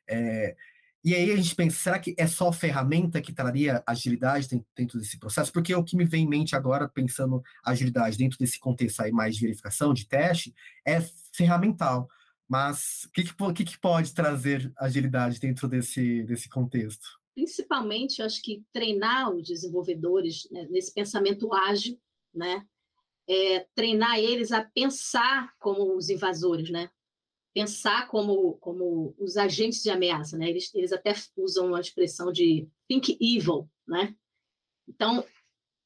É, 0.08 0.56
e 1.02 1.14
aí 1.14 1.30
a 1.30 1.36
gente 1.36 1.54
pensa, 1.54 1.76
será 1.76 1.98
que 1.98 2.14
é 2.18 2.26
só 2.26 2.52
ferramenta 2.52 3.20
que 3.20 3.32
traria 3.32 3.82
agilidade 3.86 4.48
dentro 4.76 4.98
desse 4.98 5.18
processo? 5.18 5.52
Porque 5.52 5.74
o 5.74 5.84
que 5.84 5.96
me 5.96 6.04
vem 6.04 6.24
em 6.24 6.28
mente 6.28 6.54
agora, 6.54 6.88
pensando 6.88 7.42
agilidade 7.64 8.18
dentro 8.18 8.38
desse 8.38 8.58
contexto 8.58 9.00
aí 9.00 9.10
mais 9.10 9.34
de 9.34 9.42
verificação, 9.42 9.94
de 9.94 10.06
teste, 10.06 10.54
é 10.86 11.00
ferramental. 11.32 12.08
Mas 12.48 13.04
o 13.04 13.10
que, 13.12 13.24
que, 13.54 13.64
que, 13.64 13.78
pode 13.78 14.12
trazer 14.12 14.72
agilidade 14.76 15.38
dentro 15.38 15.68
desse, 15.68 16.24
desse 16.24 16.48
contexto? 16.48 17.20
Principalmente, 17.34 18.18
eu 18.18 18.26
acho 18.26 18.42
que 18.42 18.64
treinar 18.72 19.30
os 19.30 19.46
desenvolvedores 19.46 20.48
né, 20.50 20.66
nesse 20.68 20.92
pensamento 20.92 21.52
ágil, 21.54 21.98
né? 22.34 22.66
é, 23.30 23.64
treinar 23.76 24.18
eles 24.18 24.50
a 24.50 24.64
pensar 24.64 25.54
como 25.60 25.96
os 25.96 26.10
invasores, 26.10 26.68
né? 26.68 26.90
Pensar 27.52 28.06
como, 28.08 28.54
como 28.58 29.14
os 29.18 29.36
agentes 29.36 29.82
de 29.82 29.90
ameaça, 29.90 30.38
né? 30.38 30.48
Eles, 30.48 30.72
eles 30.74 30.92
até 30.92 31.12
usam 31.36 31.74
a 31.74 31.80
expressão 31.80 32.30
de 32.30 32.68
think 32.88 33.18
evil, 33.20 33.68
né? 33.86 34.14
Então, 34.88 35.24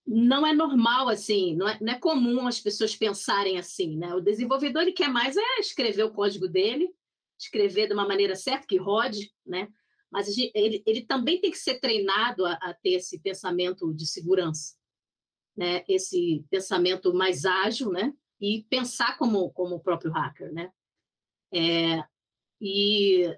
não 0.07 0.47
é 0.47 0.53
normal 0.53 1.09
assim, 1.09 1.57
não 1.57 1.69
é, 1.69 1.79
não 1.81 1.93
é 1.93 1.99
comum 1.99 2.47
as 2.47 2.61
pessoas 2.61 2.95
pensarem 2.95 3.59
assim, 3.59 3.97
né? 3.97 4.15
O 4.15 4.21
desenvolvedor 4.21 4.83
ele 4.83 4.93
quer 4.93 5.09
mais 5.09 5.37
é 5.37 5.61
escrever 5.61 6.03
o 6.03 6.13
código 6.13 6.47
dele, 6.47 6.91
escrever 7.39 7.89
de 7.89 7.95
uma 7.95 8.07
maneira 8.07 8.37
certa 8.37 8.67
que 8.67 8.77
rode, 8.77 9.33
né? 9.47 9.69
Mas 10.11 10.29
ele, 10.55 10.83
ele 10.87 11.03
também 11.03 11.41
tem 11.41 11.51
que 11.51 11.59
ser 11.59 11.81
treinado 11.81 12.45
a, 12.45 12.53
a 12.53 12.75
ter 12.75 12.95
esse 12.95 13.19
pensamento 13.19 13.93
de 13.95 14.07
segurança, 14.07 14.77
né? 15.57 15.83
Esse 15.89 16.45
pensamento 16.51 17.15
mais 17.15 17.45
ágil, 17.45 17.91
né? 17.91 18.13
E 18.41 18.65
pensar 18.69 19.17
como 19.17 19.51
como 19.53 19.77
o 19.77 19.81
próprio 19.81 20.13
hacker, 20.13 20.53
né? 20.53 20.71
É, 21.55 22.05
e 22.61 23.37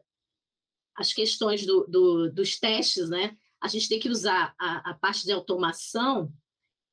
as 0.97 1.13
questões 1.13 1.67
do, 1.67 1.87
do, 1.87 2.33
dos 2.33 2.59
testes, 2.59 3.11
né? 3.11 3.37
A 3.61 3.69
gente 3.69 3.89
tem 3.89 4.01
que 4.01 4.09
usar 4.09 4.55
a, 4.59 4.91
a 4.91 4.95
parte 4.95 5.25
de 5.25 5.33
automação 5.33 6.33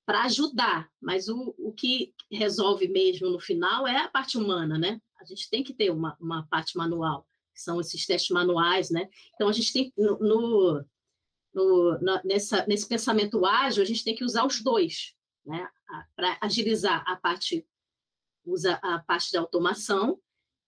para 0.06 0.24
ajudar, 0.24 0.90
mas 1.02 1.30
o, 1.30 1.56
o 1.58 1.72
que 1.72 2.14
resolve 2.30 2.88
mesmo 2.90 3.30
no 3.30 3.40
final 3.40 3.88
é 3.88 3.98
a 3.98 4.10
parte 4.10 4.38
humana, 4.38 4.78
né? 4.78 5.00
A 5.20 5.26
gente 5.26 5.50
tem 5.50 5.64
que 5.64 5.74
ter 5.74 5.92
uma, 5.92 6.18
uma 6.20 6.46
parte 6.48 6.78
manual, 6.78 7.26
que 7.54 7.62
são 7.62 7.80
esses 7.80 8.06
testes 8.06 8.32
manuais, 8.32 8.90
né? 8.90 9.10
Então, 9.36 9.48
a 9.48 9.54
gente 9.54 9.72
tem, 9.72 9.94
no, 9.98 10.18
no, 10.20 10.86
no 11.54 12.22
nessa, 12.26 12.66
nesse 12.68 12.88
pensamento 12.88 13.46
ágil, 13.46 13.82
a 13.82 13.86
gente 13.86 14.04
tem 14.04 14.16
que 14.16 14.26
usar 14.26 14.46
os 14.46 14.62
dois, 14.62 15.16
né? 15.46 15.70
Para 16.16 16.38
agilizar 16.42 17.04
a 17.08 17.16
parte, 17.16 17.66
usa 18.46 18.74
a 18.84 19.00
parte 19.00 19.32
da 19.32 19.40
automação 19.40 20.20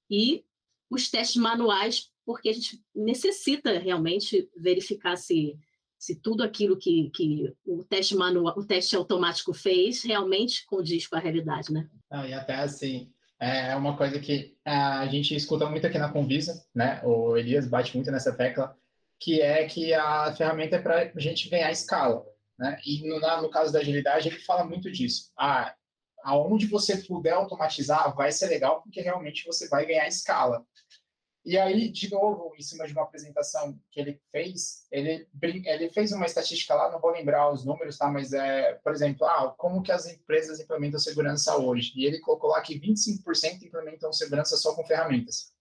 e 0.09 0.43
os 0.89 1.09
testes 1.09 1.41
manuais, 1.41 2.11
porque 2.25 2.49
a 2.49 2.53
gente 2.53 2.83
necessita 2.93 3.77
realmente 3.77 4.49
verificar 4.55 5.15
se 5.15 5.57
se 5.97 6.15
tudo 6.15 6.43
aquilo 6.43 6.77
que, 6.77 7.09
que 7.09 7.51
o 7.65 7.83
teste 7.83 8.15
manual, 8.15 8.53
o 8.57 8.65
teste 8.65 8.95
automático 8.95 9.53
fez 9.53 10.03
realmente 10.03 10.65
condiz 10.67 11.07
com 11.07 11.15
a 11.15 11.19
realidade, 11.19 11.73
né? 11.73 11.89
Ah, 12.11 12.27
e 12.27 12.33
até 12.33 12.55
assim, 12.55 13.11
é 13.39 13.75
uma 13.75 13.97
coisa 13.97 14.19
que 14.19 14.55
a 14.63 15.07
gente 15.07 15.35
escuta 15.35 15.67
muito 15.67 15.87
aqui 15.87 15.97
na 15.97 16.11
Convisa, 16.11 16.63
né? 16.75 17.01
O 17.03 17.35
Elias 17.35 17.67
bate 17.67 17.95
muito 17.95 18.11
nessa 18.11 18.35
tecla, 18.35 18.77
que 19.19 19.41
é 19.41 19.65
que 19.65 19.93
a 19.93 20.31
ferramenta 20.33 20.75
é 20.75 20.81
para 20.81 21.11
a 21.15 21.19
gente 21.19 21.49
ganhar 21.49 21.71
escala, 21.71 22.23
né? 22.59 22.79
E 22.85 23.07
no, 23.07 23.19
no 23.41 23.49
caso 23.49 23.73
da 23.73 23.79
agilidade, 23.79 24.27
ele 24.27 24.39
fala 24.39 24.63
muito 24.63 24.91
disso. 24.91 25.31
Ah, 25.37 25.73
aonde 26.25 26.65
você 26.65 26.97
puder 26.97 27.33
automatizar, 27.33 28.15
vai 28.15 28.31
ser 28.31 28.47
legal, 28.47 28.81
porque 28.81 28.99
realmente 28.99 29.45
você 29.45 29.69
vai 29.69 29.85
ganhar 29.85 30.07
escala. 30.07 30.65
E 31.45 31.55
aí, 31.55 31.91
de 31.91 32.09
novo, 32.09 32.51
em 32.57 32.61
cima 32.63 32.88
de 32.88 32.93
uma 32.93 33.03
apresentação 33.03 33.79
que 33.91 33.99
ele 33.99 34.19
fez, 34.31 34.88
ele, 34.91 35.27
ele 35.43 35.91
fez 35.91 36.11
uma 36.11 36.25
estatística 36.25 36.73
lá, 36.73 36.91
não 36.91 36.99
vou 36.99 37.11
lembrar 37.11 37.51
os 37.53 37.63
números, 37.63 37.99
tá? 37.99 38.09
Mas 38.09 38.33
é, 38.33 38.73
por 38.83 38.91
exemplo, 38.91 39.27
ah, 39.27 39.53
como 39.55 39.83
que 39.83 39.91
as 39.91 40.07
empresas 40.07 40.59
implementam 40.59 40.99
segurança 40.99 41.55
hoje? 41.55 41.93
E 41.95 42.05
ele 42.05 42.19
colocou 42.19 42.49
lá 42.49 42.59
que 42.61 42.79
25% 42.79 43.61
implementam 43.61 44.11
segurança 44.11 44.57
só 44.57 44.73
com 44.73 44.83
ferramentas. 44.83 45.53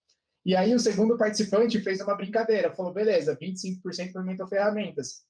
E 0.47 0.57
aí 0.57 0.75
o 0.75 0.81
segundo 0.81 1.19
participante 1.19 1.79
fez 1.83 2.01
uma 2.01 2.17
brincadeira, 2.17 2.73
falou, 2.75 2.93
beleza, 2.93 3.37
25% 3.37 4.09
implementam 4.09 4.49
ferramentas. 4.49 5.27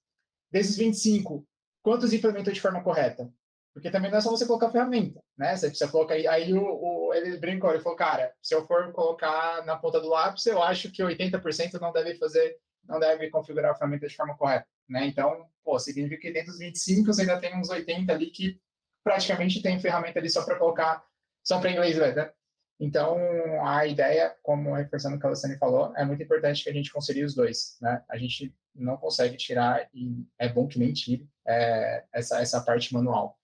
Desses 0.53 0.77
25, 0.77 1.45
quantos 1.83 2.13
implementam 2.13 2.53
de 2.53 2.61
forma 2.61 2.85
correta? 2.85 3.29
Porque 3.75 3.91
também 3.91 4.09
não 4.09 4.19
é 4.19 4.21
só 4.21 4.31
você 4.31 4.47
colocar 4.47 4.71
ferramenta, 4.71 5.21
né? 5.37 5.57
Você 5.57 5.69
precisa 5.69 5.91
colocar 5.91 6.15
aí, 6.15 6.55
o, 6.55 6.63
o, 6.63 7.13
ele 7.13 7.37
brincou, 7.37 7.71
ele 7.71 7.83
falou, 7.83 7.99
cara, 7.99 8.33
se 8.41 8.55
eu 8.55 8.65
for 8.65 8.93
colocar 8.93 9.67
na 9.67 9.77
ponta 9.77 10.01
do 10.01 10.09
lápis, 10.09 10.47
eu 10.47 10.63
acho 10.63 10.93
que 10.93 11.03
80% 11.03 11.81
não 11.81 11.93
deve 11.93 12.15
fazer, 12.15 12.57
não 12.89 13.01
deve 13.01 13.29
configurar 13.31 13.73
a 13.73 13.75
ferramenta 13.75 14.07
de 14.07 14.15
forma 14.15 14.37
correta, 14.37 14.67
né? 14.89 15.07
Então, 15.07 15.49
pô, 15.65 15.77
significa 15.81 16.21
que 16.21 16.33
dentro 16.33 16.53
dos 16.53 16.61
25 16.61 17.13
você 17.13 17.23
ainda 17.23 17.41
tem 17.41 17.59
uns 17.59 17.69
80 17.69 18.13
ali 18.13 18.27
que 18.31 18.61
praticamente 19.03 19.61
tem 19.61 19.81
ferramenta 19.81 20.21
ali 20.21 20.31
só 20.31 20.45
para 20.45 20.57
colocar, 20.57 21.05
só 21.43 21.59
para 21.61 21.73
inglês 21.73 21.97
né? 21.99 22.31
Então, 22.79 23.19
a 23.67 23.87
ideia, 23.87 24.37
como 24.43 24.75
reforçando 24.75 25.17
o 25.17 25.21
que 25.21 25.27
a 25.27 25.31
Luciane 25.31 25.59
falou, 25.59 25.93
é 25.97 26.05
muito 26.05 26.23
importante 26.23 26.63
que 26.63 26.71
a 26.71 26.73
gente 26.73 26.93
consiga 26.93 27.25
os 27.25 27.35
dois, 27.35 27.77
né? 27.81 28.03
A 28.09 28.17
gente 28.17 28.55
não 28.75 28.97
consegue 28.97 29.37
tirar, 29.37 29.89
e 29.93 30.25
é 30.39 30.49
bom 30.49 30.67
que 30.67 30.79
nem 30.79 30.93
tire, 30.93 31.29
é, 31.47 32.05
essa, 32.13 32.41
essa 32.41 32.61
parte 32.61 32.93
manual. 32.93 33.39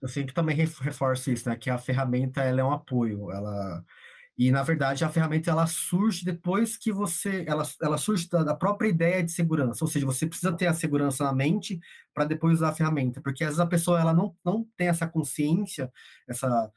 Eu 0.00 0.08
sempre 0.08 0.34
também 0.34 0.56
reforço 0.56 1.30
isso, 1.30 1.48
né? 1.48 1.56
Que 1.56 1.70
a 1.70 1.78
ferramenta 1.78 2.42
ela 2.42 2.60
é 2.60 2.64
um 2.64 2.72
apoio, 2.72 3.30
ela 3.30 3.84
e 4.38 4.50
na 4.50 4.62
verdade 4.62 5.02
a 5.02 5.08
ferramenta 5.08 5.50
ela 5.50 5.66
surge 5.66 6.22
depois 6.22 6.76
que 6.76 6.92
você, 6.92 7.42
ela, 7.46 7.62
ela 7.80 7.96
surge 7.96 8.28
da, 8.28 8.44
da 8.44 8.54
própria 8.54 8.88
ideia 8.88 9.24
de 9.24 9.32
segurança, 9.32 9.82
ou 9.82 9.88
seja, 9.90 10.04
você 10.04 10.26
precisa 10.26 10.52
ter 10.52 10.66
a 10.66 10.74
segurança 10.74 11.24
na 11.24 11.32
mente 11.32 11.80
para 12.12 12.26
depois 12.26 12.56
usar 12.56 12.68
a 12.68 12.74
ferramenta, 12.74 13.20
porque 13.22 13.42
às 13.42 13.50
vezes 13.50 13.60
a 13.60 13.66
pessoa 13.66 13.98
ela 13.98 14.12
não, 14.12 14.36
não 14.44 14.66
tem 14.76 14.88
essa 14.88 15.06
consciência, 15.06 15.90
essa 16.28 16.70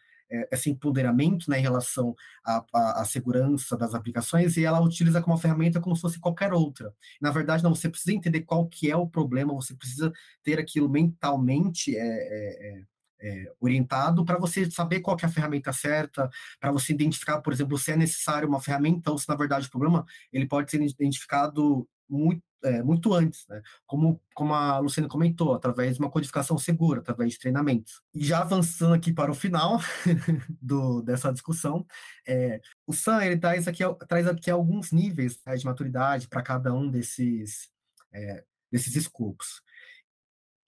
esse 0.51 0.69
empoderamento 0.69 1.49
né, 1.49 1.59
em 1.59 1.61
relação 1.61 2.15
à, 2.45 2.63
à, 2.73 3.01
à, 3.01 3.05
segurança 3.05 3.75
das 3.75 3.93
aplicações 3.93 4.57
e 4.57 4.63
ela 4.63 4.79
utiliza 4.79 5.21
como 5.21 5.37
ferramenta 5.37 5.79
como 5.79 5.95
se 5.95 6.01
fosse 6.01 6.19
qualquer 6.19 6.53
outra. 6.53 6.93
Na 7.19 7.31
verdade, 7.31 7.63
não, 7.63 7.73
você 7.73 7.89
precisa 7.89 8.13
entender 8.13 8.41
qual 8.41 8.67
que 8.67 8.89
é 8.89 8.95
o 8.95 9.07
problema, 9.07 9.53
você 9.53 9.75
precisa 9.75 10.11
ter 10.43 10.59
aquilo 10.59 10.89
mentalmente 10.89 11.95
é, 11.95 12.01
é, 12.01 12.67
é, 12.69 12.83
é 13.21 13.51
orientado 13.59 14.23
para 14.23 14.37
você 14.37 14.69
saber 14.69 15.01
qual 15.01 15.17
é 15.21 15.25
a 15.25 15.29
ferramenta 15.29 15.73
certa, 15.73 16.29
para 16.59 16.71
você 16.71 16.93
identificar, 16.93 17.41
por 17.41 17.51
exemplo, 17.51 17.77
se 17.77 17.91
é 17.91 17.97
necessário 17.97 18.47
uma 18.47 18.61
ferramenta 18.61 19.11
ou 19.11 19.17
se, 19.17 19.27
na 19.27 19.35
verdade, 19.35 19.67
o 19.67 19.71
problema 19.71 20.05
ele 20.31 20.47
pode 20.47 20.69
ser 20.71 20.81
identificado 20.81 21.87
muito 22.07 22.41
é, 22.63 22.83
muito 22.83 23.13
antes, 23.13 23.45
né? 23.47 23.61
como, 23.85 24.21
como 24.33 24.53
a 24.53 24.79
Luciana 24.79 25.07
comentou, 25.07 25.53
através 25.53 25.95
de 25.95 25.99
uma 25.99 26.09
codificação 26.09 26.57
segura, 26.57 26.99
através 26.99 27.33
de 27.33 27.39
treinamentos. 27.39 28.01
E 28.13 28.23
já 28.23 28.41
avançando 28.41 28.93
aqui 28.93 29.13
para 29.13 29.31
o 29.31 29.35
final 29.35 29.79
do, 30.61 31.01
dessa 31.01 31.31
discussão, 31.31 31.85
é, 32.27 32.61
o 32.85 32.93
Sam 32.93 33.23
ele 33.23 33.37
traz 33.37 33.67
aqui, 33.67 33.83
traz 34.07 34.27
aqui 34.27 34.51
alguns 34.51 34.91
níveis 34.91 35.39
né, 35.45 35.55
de 35.55 35.65
maturidade 35.65 36.27
para 36.27 36.41
cada 36.41 36.73
um 36.73 36.89
desses, 36.89 37.69
é, 38.11 38.43
desses 38.71 38.95
escopos. 38.95 39.61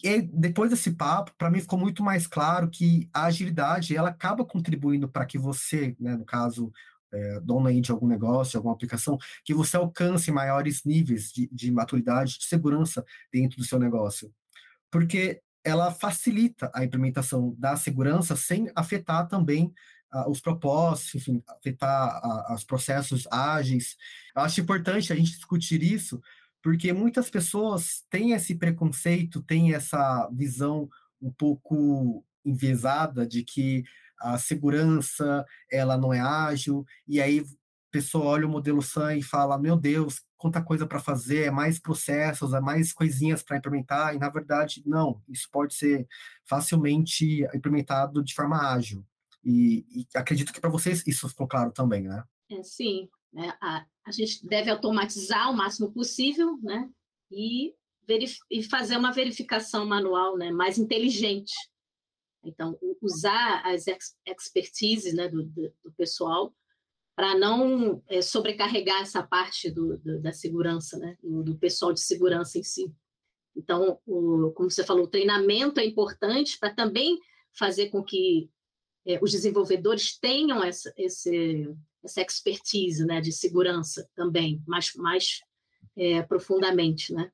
E 0.04 0.20
depois 0.22 0.72
desse 0.72 0.92
papo, 0.92 1.32
para 1.38 1.52
mim 1.52 1.60
ficou 1.60 1.78
muito 1.78 2.04
mais 2.04 2.26
claro 2.26 2.70
que 2.70 3.08
a 3.14 3.26
agilidade 3.26 3.96
ela 3.96 4.10
acaba 4.10 4.44
contribuindo 4.44 5.08
para 5.08 5.26
que 5.26 5.38
você, 5.38 5.96
né, 6.00 6.16
no 6.16 6.26
caso 6.26 6.72
é, 7.14 7.40
dona 7.42 7.70
aí 7.70 7.82
de 7.82 7.92
algum 7.92 8.08
negócio, 8.08 8.52
de 8.52 8.58
alguma 8.58 8.74
aplicação, 8.74 9.18
que 9.44 9.54
você 9.54 9.78
alcance 9.78 10.32
maiores 10.32 10.84
níveis 10.86 11.32
de, 11.32 11.50
de 11.52 11.72
maturidade, 11.72 12.40
de 12.40 12.46
segurança 12.46 13.06
dentro 13.32 13.58
do 13.58 13.64
seu 13.64 13.80
negócio. 13.80 14.34
Porque 14.90 15.42
ela 15.64 15.92
facilita 15.92 16.72
a 16.74 16.84
implementação 16.84 17.56
da 17.58 17.76
segurança 17.76 18.36
sem 18.36 18.70
afetar 18.76 19.28
também 19.28 19.74
os 20.28 20.42
propósitos, 20.42 21.16
enfim, 21.16 21.42
afetar 21.48 22.54
os 22.54 22.64
processos 22.64 23.26
ágeis. 23.32 23.96
Eu 24.36 24.42
acho 24.42 24.60
importante 24.60 25.14
a 25.14 25.16
gente 25.16 25.32
discutir 25.32 25.82
isso, 25.82 26.22
porque 26.62 26.92
muitas 26.92 27.30
pessoas 27.30 28.04
têm 28.10 28.34
esse 28.34 28.56
preconceito, 28.56 29.42
têm 29.42 29.74
essa 29.74 30.30
visão 30.34 30.90
um 31.22 31.32
pouco 31.32 32.26
enviesada 32.44 33.26
de 33.26 33.44
que 33.44 33.84
a 34.22 34.38
segurança 34.38 35.46
ela 35.70 35.98
não 35.98 36.14
é 36.14 36.20
ágil, 36.20 36.86
e 37.08 37.22
aí 37.22 37.40
a 37.40 37.44
pessoa 37.92 38.26
olha 38.26 38.48
o 38.48 38.50
modelo 38.50 38.82
SAM 38.82 39.18
e 39.18 39.24
fala, 39.24 39.58
meu 39.58 39.76
Deus, 39.76 40.22
quanta 40.38 40.62
coisa 40.64 40.88
para 40.88 41.00
fazer, 41.00 41.48
é 41.48 41.52
mais 41.52 41.80
processos, 41.80 42.54
é 42.54 42.62
mais 42.62 42.94
coisinhas 42.94 43.44
para 43.44 43.58
implementar, 43.58 44.16
e 44.16 44.20
na 44.20 44.30
verdade, 44.30 44.82
não, 44.86 45.22
isso 45.28 45.48
pode 45.52 45.76
ser 45.76 46.08
facilmente 46.48 47.44
implementado 47.54 48.24
de 48.24 48.34
forma 48.34 48.58
ágil. 48.58 49.06
E, 49.44 49.86
e 49.90 50.08
acredito 50.16 50.54
que 50.54 50.62
para 50.62 50.70
vocês 50.70 51.06
isso 51.06 51.28
ficou 51.28 51.48
claro 51.48 51.72
também, 51.72 52.04
né? 52.04 52.24
É, 52.50 52.64
sim, 52.64 53.10
né? 53.34 53.54
a, 53.62 53.86
a 54.06 54.12
gente 54.12 54.46
deve 54.46 54.70
automatizar 54.70 55.50
o 55.50 55.56
máximo 55.56 55.92
possível, 55.92 56.58
né? 56.62 56.90
E, 57.32 57.74
e 58.50 58.64
fazer 58.64 58.98
uma 58.98 59.12
verificação 59.12 59.86
manual 59.86 60.38
né, 60.38 60.52
mais 60.52 60.78
inteligente 60.78 61.54
então, 62.44 62.78
usar 63.02 63.62
as 63.66 63.88
ex 63.88 64.18
expertises 64.26 65.14
né, 65.14 65.28
do, 65.28 65.44
do, 65.44 65.74
do 65.84 65.92
pessoal 65.94 66.54
para 67.16 67.38
não 67.38 68.02
é, 68.08 68.22
sobrecarregar 68.22 69.02
essa 69.02 69.22
parte 69.22 69.70
do, 69.70 69.98
da 70.22 70.32
segurança, 70.32 70.98
né, 70.98 71.18
do, 71.22 71.56
pessoal 71.58 71.94
de 71.94 72.00
segurança 72.00 72.58
em 72.58 72.64
si. 72.64 72.92
Então, 73.56 74.00
o, 74.06 74.52
como 74.52 74.72
você 74.72 74.84
falou, 74.84 75.04
o 75.04 75.10
treinamento 75.10 75.80
é 75.80 75.86
importante 75.86 76.58
para 76.58 76.74
também 76.74 77.20
fazer 77.54 77.90
com 77.90 78.04
que 78.04 78.50
é, 79.06 79.20
os 79.22 79.32
desenvolvedores 79.32 80.18
tenham 80.18 80.64
essa, 80.64 80.92
esse, 80.98 81.70
essa 82.04 82.22
expertise 82.22 83.06
né, 83.06 83.20
de 83.20 83.32
segurança 83.32 84.10
também, 84.16 84.64
mais, 84.66 84.94
mais 84.96 85.42
é, 85.98 86.22
profundamente. 86.24 87.14
Né? 87.14 87.32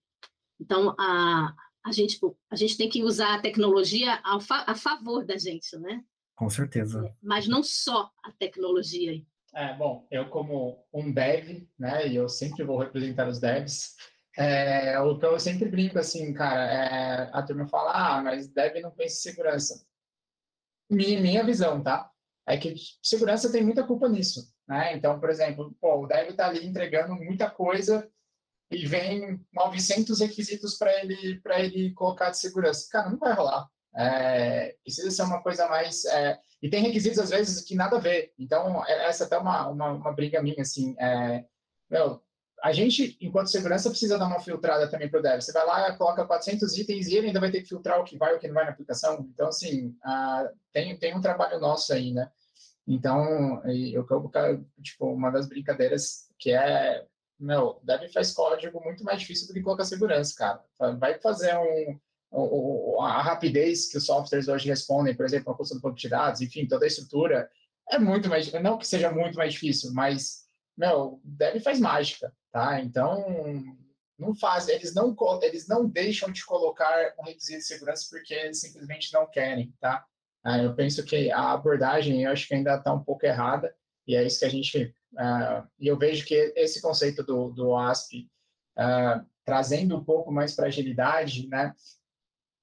Então, 0.59 0.95
a, 0.99 1.55
a 1.87 1.91
gente, 1.93 2.19
a 2.51 2.55
gente 2.55 2.77
tem 2.77 2.89
que 2.89 3.01
usar 3.01 3.35
a 3.35 3.41
tecnologia 3.41 4.19
a, 4.23 4.37
a 4.67 4.75
favor 4.75 5.25
da 5.25 5.37
gente, 5.37 5.77
né? 5.77 6.03
Com 6.35 6.49
certeza. 6.49 7.05
É, 7.07 7.13
mas 7.23 7.47
não 7.47 7.63
só 7.63 8.11
a 8.23 8.31
tecnologia. 8.33 9.23
É, 9.55 9.73
bom, 9.73 10.05
eu 10.11 10.29
como 10.29 10.85
um 10.93 11.11
dev, 11.11 11.65
né, 11.79 12.07
e 12.07 12.15
eu 12.15 12.27
sempre 12.27 12.63
vou 12.65 12.77
representar 12.77 13.27
os 13.27 13.39
devs, 13.39 13.95
é, 14.37 14.99
o 14.99 15.17
que 15.17 15.25
eu 15.25 15.39
sempre 15.39 15.69
brinco 15.69 15.97
assim, 15.97 16.33
cara, 16.33 16.65
é, 16.65 17.29
a 17.33 17.41
turma 17.41 17.65
fala, 17.67 17.91
ah, 17.91 18.21
mas 18.21 18.49
dev 18.49 18.81
não 18.81 18.91
pensa 18.91 19.15
em 19.15 19.31
segurança. 19.31 19.87
Minha, 20.89 21.21
minha 21.21 21.43
visão, 21.43 21.81
tá? 21.81 22.11
É 22.45 22.57
que 22.57 22.75
segurança 23.01 23.51
tem 23.51 23.63
muita 23.63 23.87
culpa 23.87 24.09
nisso, 24.09 24.53
né? 24.67 24.93
Então, 24.95 25.19
por 25.19 25.29
exemplo, 25.29 25.73
pô, 25.79 26.03
o 26.03 26.07
dev 26.07 26.35
tá 26.35 26.47
ali 26.47 26.67
entregando 26.67 27.15
muita 27.15 27.49
coisa 27.49 28.07
e 28.69 28.85
vem 28.85 29.39
900 29.53 30.19
requisitos 30.19 30.77
para 30.77 30.93
ele 31.01 31.39
para 31.41 31.59
ele 31.59 31.93
colocar 31.93 32.29
de 32.29 32.39
segurança. 32.39 32.87
Cara, 32.91 33.09
não 33.09 33.17
vai 33.17 33.33
rolar. 33.33 33.67
É, 33.95 34.75
precisa 34.83 35.09
ser 35.09 35.23
uma 35.23 35.41
coisa 35.41 35.67
mais 35.67 36.05
é, 36.05 36.37
e 36.61 36.69
tem 36.69 36.83
requisitos 36.83 37.17
às 37.17 37.29
vezes 37.29 37.61
que 37.61 37.75
nada 37.75 37.97
a 37.97 37.99
ver. 37.99 38.33
Então 38.37 38.85
é, 38.85 39.07
essa 39.07 39.23
é 39.23 39.27
até 39.27 39.37
uma, 39.37 39.67
uma, 39.69 39.91
uma 39.91 40.13
briga 40.13 40.41
minha 40.41 40.61
assim. 40.61 40.95
É, 40.99 41.45
meu, 41.89 42.21
a 42.61 42.73
gente 42.73 43.17
enquanto 43.21 43.49
segurança 43.49 43.89
precisa 43.89 44.17
dar 44.17 44.27
uma 44.27 44.39
filtrada 44.39 44.89
também 44.89 45.09
para 45.09 45.19
o 45.19 45.23
dev. 45.23 45.41
Você 45.41 45.53
vai 45.53 45.65
lá 45.65 45.97
coloca 45.97 46.25
400 46.25 46.77
itens 46.77 47.07
e 47.07 47.15
ele 47.15 47.27
ainda 47.27 47.39
vai 47.39 47.51
ter 47.51 47.61
que 47.61 47.69
filtrar 47.69 47.99
o 47.99 48.03
que 48.03 48.17
vai 48.17 48.33
e 48.33 48.35
o 48.37 48.39
que 48.39 48.47
não 48.47 48.55
vai 48.55 48.65
na 48.65 48.71
aplicação. 48.71 49.25
Então 49.33 49.47
assim 49.47 49.95
uh, 50.05 50.49
tem 50.73 50.97
tem 50.97 51.15
um 51.15 51.21
trabalho 51.21 51.59
nosso 51.59 51.93
aí, 51.93 52.11
né? 52.13 52.29
Então 52.85 53.61
eu, 53.65 54.05
eu 54.09 54.65
tipo 54.83 55.11
uma 55.13 55.31
das 55.31 55.47
brincadeiras 55.47 56.27
que 56.37 56.51
é 56.51 57.05
meu, 57.39 57.79
deve 57.83 58.09
faz 58.09 58.31
código 58.31 58.83
muito 58.83 59.03
mais 59.03 59.19
difícil 59.19 59.47
do 59.47 59.53
que 59.53 59.61
colocar 59.61 59.85
segurança, 59.85 60.33
cara. 60.35 60.95
Vai 60.97 61.19
fazer 61.19 61.55
um, 61.57 63.01
a 63.01 63.21
rapidez 63.21 63.89
que 63.89 63.97
os 63.97 64.05
softwares 64.05 64.47
hoje 64.47 64.67
respondem, 64.67 65.15
por 65.15 65.25
exemplo, 65.25 65.53
a 65.53 65.57
questão 65.57 65.77
do 65.77 65.81
banco 65.81 65.95
de 65.95 66.09
dados, 66.09 66.41
enfim, 66.41 66.67
toda 66.67 66.85
a 66.85 66.87
estrutura, 66.87 67.49
é 67.89 67.97
muito 67.97 68.27
mais, 68.27 68.51
não 68.53 68.77
que 68.77 68.87
seja 68.87 69.11
muito 69.11 69.37
mais 69.37 69.53
difícil, 69.53 69.93
mas, 69.93 70.45
meu, 70.75 71.21
deve 71.23 71.59
faz 71.59 71.79
mágica, 71.79 72.33
tá? 72.51 72.81
Então, 72.81 73.23
não 74.19 74.35
faz, 74.35 74.67
eles 74.67 74.93
não, 74.93 75.15
eles 75.41 75.67
não 75.67 75.87
deixam 75.87 76.31
de 76.31 76.45
colocar 76.45 77.13
um 77.19 77.23
requisito 77.23 77.59
de 77.59 77.65
segurança 77.65 78.07
porque 78.09 78.33
eles 78.33 78.59
simplesmente 78.59 79.13
não 79.13 79.29
querem, 79.29 79.73
tá? 79.79 80.05
Ah, 80.43 80.57
eu 80.59 80.75
penso 80.75 81.03
que 81.03 81.31
a 81.31 81.51
abordagem, 81.51 82.23
eu 82.23 82.31
acho 82.31 82.47
que 82.47 82.55
ainda 82.55 82.75
está 82.75 82.93
um 82.93 83.03
pouco 83.03 83.25
errada, 83.25 83.73
e 84.05 84.15
é 84.15 84.23
isso 84.23 84.39
que 84.39 84.45
a 84.45 84.49
gente 84.49 84.95
Uh, 85.13 85.67
e 85.79 85.87
eu 85.87 85.97
vejo 85.97 86.25
que 86.25 86.53
esse 86.55 86.81
conceito 86.81 87.23
do, 87.23 87.49
do 87.49 87.75
ASP, 87.75 88.29
uh, 88.77 88.81
ah, 88.81 89.25
trazendo 89.45 89.97
um 89.97 90.03
pouco 90.03 90.31
mais 90.31 90.55
para 90.55 90.67
agilidade, 90.67 91.47
né, 91.47 91.73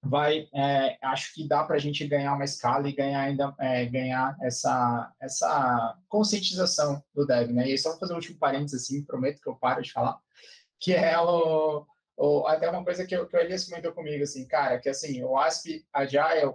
vai, 0.02 0.48
é, 0.54 0.98
acho 1.02 1.32
que 1.34 1.48
dá 1.48 1.64
para 1.64 1.76
a 1.76 1.78
gente 1.78 2.06
ganhar 2.06 2.34
uma 2.34 2.44
escala 2.44 2.88
e 2.88 2.94
ganhar 2.94 3.20
ainda, 3.20 3.54
é, 3.58 3.86
ganhar 3.86 4.36
essa, 4.42 5.10
essa 5.20 5.98
conscientização 6.08 7.02
do 7.14 7.26
dev, 7.26 7.50
né, 7.50 7.68
e 7.68 7.78
só 7.78 7.98
fazer 7.98 8.12
um 8.12 8.16
último 8.16 8.38
parênteses, 8.38 8.82
assim, 8.82 9.04
prometo 9.04 9.40
que 9.40 9.48
eu 9.48 9.56
paro 9.56 9.82
de 9.82 9.90
falar, 9.90 10.18
que 10.78 10.92
é 10.92 11.18
o, 11.18 11.86
o 12.16 12.46
até 12.46 12.68
uma 12.68 12.84
coisa 12.84 13.06
que, 13.06 13.16
que 13.26 13.36
o 13.36 13.40
Elias 13.40 13.64
comentou 13.64 13.92
comigo, 13.92 14.22
assim, 14.22 14.46
cara, 14.46 14.78
que 14.78 14.88
assim, 14.88 15.22
o 15.24 15.38
ASP 15.38 15.86
Agile 15.92 16.54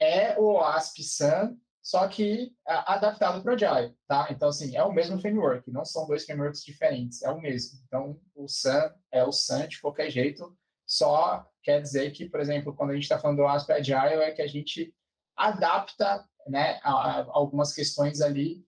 é 0.00 0.38
o 0.38 0.60
ASP 0.60 1.02
Sun 1.02 1.58
só 1.86 2.08
que 2.08 2.52
adaptado 2.66 3.40
para 3.40 3.52
o 3.52 3.54
Agile, 3.54 3.94
tá? 4.08 4.26
Então, 4.28 4.48
assim, 4.48 4.76
é 4.76 4.82
o 4.82 4.92
mesmo 4.92 5.20
framework, 5.20 5.70
não 5.70 5.84
são 5.84 6.04
dois 6.04 6.24
frameworks 6.24 6.64
diferentes, 6.64 7.22
é 7.22 7.30
o 7.30 7.40
mesmo. 7.40 7.78
Então, 7.86 8.20
o 8.34 8.48
Sun 8.48 8.90
é 9.12 9.22
o 9.22 9.30
Sun 9.30 9.68
de 9.68 9.80
qualquer 9.80 10.10
jeito, 10.10 10.52
só 10.84 11.48
quer 11.62 11.80
dizer 11.80 12.10
que, 12.10 12.28
por 12.28 12.40
exemplo, 12.40 12.74
quando 12.74 12.90
a 12.90 12.94
gente 12.94 13.04
está 13.04 13.20
falando 13.20 13.36
do 13.36 13.46
ASP 13.46 13.70
Agile, 13.70 14.20
é 14.20 14.32
que 14.32 14.42
a 14.42 14.48
gente 14.48 14.92
adapta 15.36 16.28
né, 16.48 16.80
a, 16.82 17.20
a 17.20 17.26
algumas 17.30 17.72
questões 17.72 18.20
ali 18.20 18.66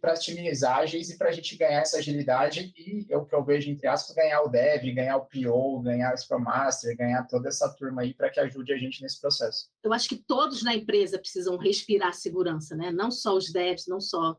para 0.00 0.12
as 0.12 0.24
times 0.24 0.62
ágeis 0.62 1.10
e 1.10 1.18
para 1.18 1.30
a 1.30 1.32
gente 1.32 1.56
ganhar 1.56 1.80
essa 1.80 1.98
agilidade 1.98 2.72
e 2.76 3.06
é 3.10 3.16
o 3.16 3.24
que 3.24 3.34
eu 3.34 3.44
vejo, 3.44 3.70
entre 3.70 3.86
aspas, 3.86 4.14
ganhar 4.14 4.42
o 4.42 4.48
dev, 4.48 4.82
ganhar 4.94 5.16
o 5.16 5.26
PO, 5.26 5.80
ganhar 5.80 6.14
o 6.14 6.16
Scrum 6.16 6.40
Master, 6.40 6.96
ganhar 6.96 7.26
toda 7.26 7.48
essa 7.48 7.68
turma 7.74 8.02
aí 8.02 8.14
para 8.14 8.30
que 8.30 8.38
ajude 8.38 8.72
a 8.72 8.78
gente 8.78 9.02
nesse 9.02 9.20
processo. 9.20 9.68
Eu 9.82 9.92
acho 9.92 10.08
que 10.08 10.16
todos 10.16 10.62
na 10.62 10.74
empresa 10.74 11.18
precisam 11.18 11.56
respirar 11.56 12.14
segurança, 12.14 12.76
né? 12.76 12.90
Não 12.92 13.10
só 13.10 13.34
os 13.34 13.52
devs, 13.52 13.86
não 13.86 14.00
só 14.00 14.36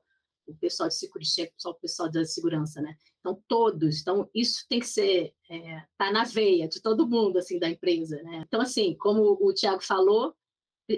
o 0.47 0.55
pessoal 0.55 0.87
de 0.87 0.95
security 0.95 1.51
só 1.57 1.71
o 1.71 1.75
pessoal 1.75 2.09
da 2.09 2.23
segurança, 2.23 2.81
né? 2.81 2.95
Então, 3.19 3.41
todos. 3.47 4.01
Então, 4.01 4.29
isso 4.33 4.65
tem 4.69 4.79
que 4.79 4.87
ser, 4.87 5.33
é, 5.51 5.83
tá 5.97 6.11
na 6.11 6.23
veia 6.23 6.67
de 6.67 6.81
todo 6.81 7.07
mundo, 7.07 7.37
assim, 7.37 7.59
da 7.59 7.69
empresa, 7.69 8.21
né? 8.23 8.45
Então, 8.47 8.61
assim, 8.61 8.95
como 8.97 9.37
o 9.41 9.53
Tiago 9.53 9.83
falou, 9.83 10.33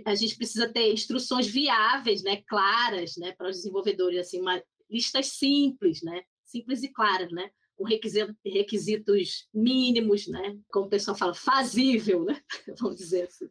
a 0.06 0.16
gente 0.16 0.36
precisa 0.36 0.72
ter 0.72 0.94
instruções 0.94 1.48
viáveis, 1.48 2.24
né, 2.24 2.42
claras, 2.48 3.16
né, 3.18 3.32
para 3.34 3.50
os 3.50 3.58
desenvolvedores, 3.58 4.20
assim, 4.20 4.40
uma, 4.40 4.62
listas 4.90 5.28
simples, 5.28 6.02
né, 6.04 6.24
simples 6.46 6.84
e 6.84 6.90
claras, 6.90 7.32
né, 7.32 7.50
com 7.76 7.84
requisito, 7.84 8.36
requisitos 8.46 9.48
mínimos, 9.54 10.28
né, 10.28 10.58
como 10.72 10.86
o 10.86 10.90
pessoal 10.90 11.18
fala, 11.18 11.34
fazível, 11.34 12.24
né, 12.24 12.42
vamos 12.80 12.98
dizer 12.98 13.24
assim. 13.24 13.50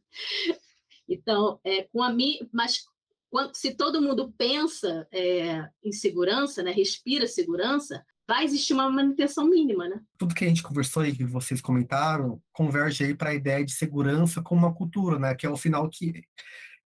Então, 1.09 1.59
é, 1.64 1.85
com 1.85 2.03
a 2.03 2.14
mas 2.53 2.85
quando, 3.31 3.55
se 3.55 3.74
todo 3.74 4.03
mundo 4.03 4.33
pensa 4.37 5.07
é, 5.12 5.68
em 5.83 5.92
segurança, 5.92 6.62
né, 6.62 6.70
respira 6.70 7.27
segurança, 7.27 8.05
vai 8.28 8.44
existir 8.44 8.74
uma 8.74 8.90
manutenção 8.90 9.48
mínima, 9.48 9.88
né? 9.88 10.00
Tudo 10.18 10.34
que 10.34 10.44
a 10.44 10.48
gente 10.48 10.62
conversou 10.62 11.04
e 11.06 11.16
que 11.16 11.24
vocês 11.24 11.62
comentaram 11.62 12.40
converge 12.52 13.02
aí 13.02 13.14
para 13.14 13.30
a 13.30 13.34
ideia 13.34 13.64
de 13.64 13.72
segurança 13.72 14.42
como 14.42 14.66
uma 14.66 14.74
cultura, 14.74 15.18
né? 15.18 15.34
Que 15.34 15.46
é 15.46 15.50
o 15.50 15.56
final 15.56 15.88
que, 15.88 16.22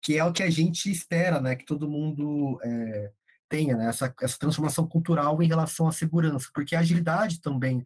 que 0.00 0.16
é 0.16 0.24
o 0.24 0.32
que 0.32 0.44
a 0.44 0.48
gente 0.48 0.88
espera, 0.88 1.40
né? 1.40 1.56
Que 1.56 1.64
todo 1.64 1.90
mundo 1.90 2.60
é, 2.62 3.10
tenha, 3.48 3.76
né? 3.76 3.88
Essa, 3.88 4.14
essa 4.22 4.38
transformação 4.38 4.86
cultural 4.86 5.42
em 5.42 5.48
relação 5.48 5.88
à 5.88 5.92
segurança, 5.92 6.48
porque 6.54 6.76
a 6.76 6.80
agilidade 6.80 7.40
também 7.40 7.82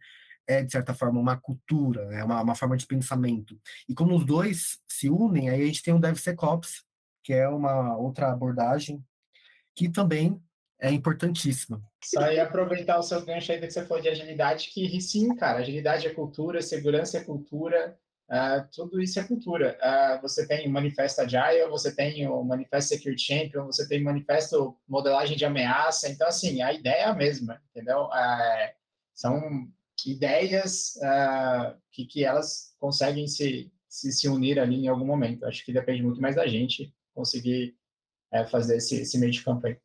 é, 0.47 0.63
de 0.63 0.71
certa 0.71 0.93
forma, 0.93 1.19
uma 1.19 1.35
cultura, 1.35 2.03
é 2.03 2.07
né? 2.07 2.23
uma, 2.23 2.41
uma 2.41 2.55
forma 2.55 2.77
de 2.77 2.85
pensamento. 2.85 3.59
E 3.89 3.93
como 3.93 4.15
os 4.15 4.23
dois 4.23 4.79
se 4.87 5.09
unem, 5.09 5.49
aí 5.49 5.63
a 5.63 5.65
gente 5.65 5.83
tem 5.83 5.93
o 5.93 5.99
DevSecOps, 5.99 6.85
que 7.23 7.33
é 7.33 7.49
uma 7.49 7.97
outra 7.97 8.31
abordagem 8.31 9.03
que 9.75 9.89
também 9.89 10.41
é 10.79 10.91
importantíssima. 10.91 11.81
Só 12.03 12.31
ia 12.31 12.43
aproveitar 12.43 12.99
o 12.99 13.03
seu 13.03 13.23
gancho 13.25 13.51
aí 13.51 13.59
que 13.59 13.69
você 13.69 13.85
falou 13.85 14.01
de 14.01 14.09
agilidade, 14.09 14.69
que 14.69 15.01
sim, 15.01 15.35
cara, 15.35 15.59
agilidade 15.59 16.07
é 16.07 16.13
cultura, 16.13 16.61
segurança 16.61 17.17
é 17.17 17.23
cultura, 17.23 17.97
uh, 18.29 18.67
tudo 18.71 19.01
isso 19.01 19.19
é 19.19 19.23
cultura. 19.23 19.77
Uh, 19.81 20.21
você 20.21 20.47
tem 20.47 20.67
o 20.67 20.71
Manifesto 20.71 21.21
Agile, 21.21 21.69
você 21.69 21.93
tem 21.93 22.27
o 22.27 22.43
Manifesto 22.43 22.89
Security 22.89 23.21
Champion, 23.21 23.65
você 23.65 23.87
tem 23.87 24.01
o 24.01 24.05
Manifesto 24.05 24.77
Modelagem 24.87 25.35
de 25.35 25.45
Ameaça, 25.45 26.09
então, 26.09 26.27
assim, 26.27 26.61
a 26.61 26.71
ideia 26.71 27.03
é 27.03 27.05
a 27.05 27.15
mesma, 27.15 27.61
entendeu? 27.71 28.05
Uh, 28.05 28.77
são 29.13 29.67
ideias 30.05 30.93
que, 31.91 32.05
que 32.05 32.23
elas 32.23 32.75
conseguem 32.79 33.27
se, 33.27 33.71
se, 33.89 34.11
se 34.11 34.29
unir 34.29 34.59
ali 34.59 34.75
em 34.75 34.87
algum 34.87 35.07
momento. 35.07 35.43
Acho 35.43 35.65
que 35.65 35.73
depende 35.73 36.03
muito 36.03 36.21
mais 36.21 36.35
da 36.35 36.45
gente 36.45 36.93
conseguir 37.15 37.75
fazer 38.51 38.77
esse, 38.77 39.01
esse 39.01 39.17
meio 39.17 39.31
de 39.31 39.43
campo 39.43 39.65
aí. 39.65 39.75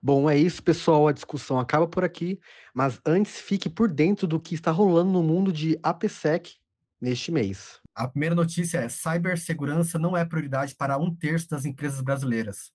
Bom, 0.00 0.30
é 0.30 0.36
isso, 0.36 0.62
pessoal. 0.62 1.08
A 1.08 1.12
discussão 1.12 1.58
acaba 1.58 1.86
por 1.86 2.04
aqui, 2.04 2.38
mas 2.74 3.00
antes 3.04 3.40
fique 3.40 3.68
por 3.68 3.90
dentro 3.90 4.26
do 4.26 4.40
que 4.40 4.54
está 4.54 4.70
rolando 4.70 5.10
no 5.10 5.22
mundo 5.22 5.52
de 5.52 5.78
APSEC 5.82 6.54
neste 7.00 7.32
mês. 7.32 7.80
A 7.94 8.06
primeira 8.06 8.34
notícia 8.34 8.78
é: 8.78 8.88
cibersegurança 8.88 9.98
não 9.98 10.16
é 10.16 10.24
prioridade 10.24 10.74
para 10.76 10.98
um 10.98 11.14
terço 11.14 11.48
das 11.48 11.64
empresas 11.64 12.00
brasileiras. 12.00 12.70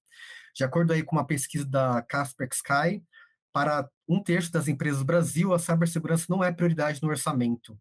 De 0.55 0.63
acordo 0.63 0.93
aí 0.93 1.01
com 1.01 1.15
uma 1.15 1.25
pesquisa 1.25 1.65
da 1.65 2.01
Casper 2.03 2.49
Sky, 2.51 3.01
para 3.51 3.87
um 4.07 4.21
terço 4.21 4.51
das 4.51 4.67
empresas 4.67 4.99
do 4.99 5.05
Brasil, 5.05 5.53
a 5.53 5.59
cibersegurança 5.59 6.25
não 6.29 6.43
é 6.43 6.51
prioridade 6.51 6.99
no 7.01 7.09
orçamento. 7.09 7.77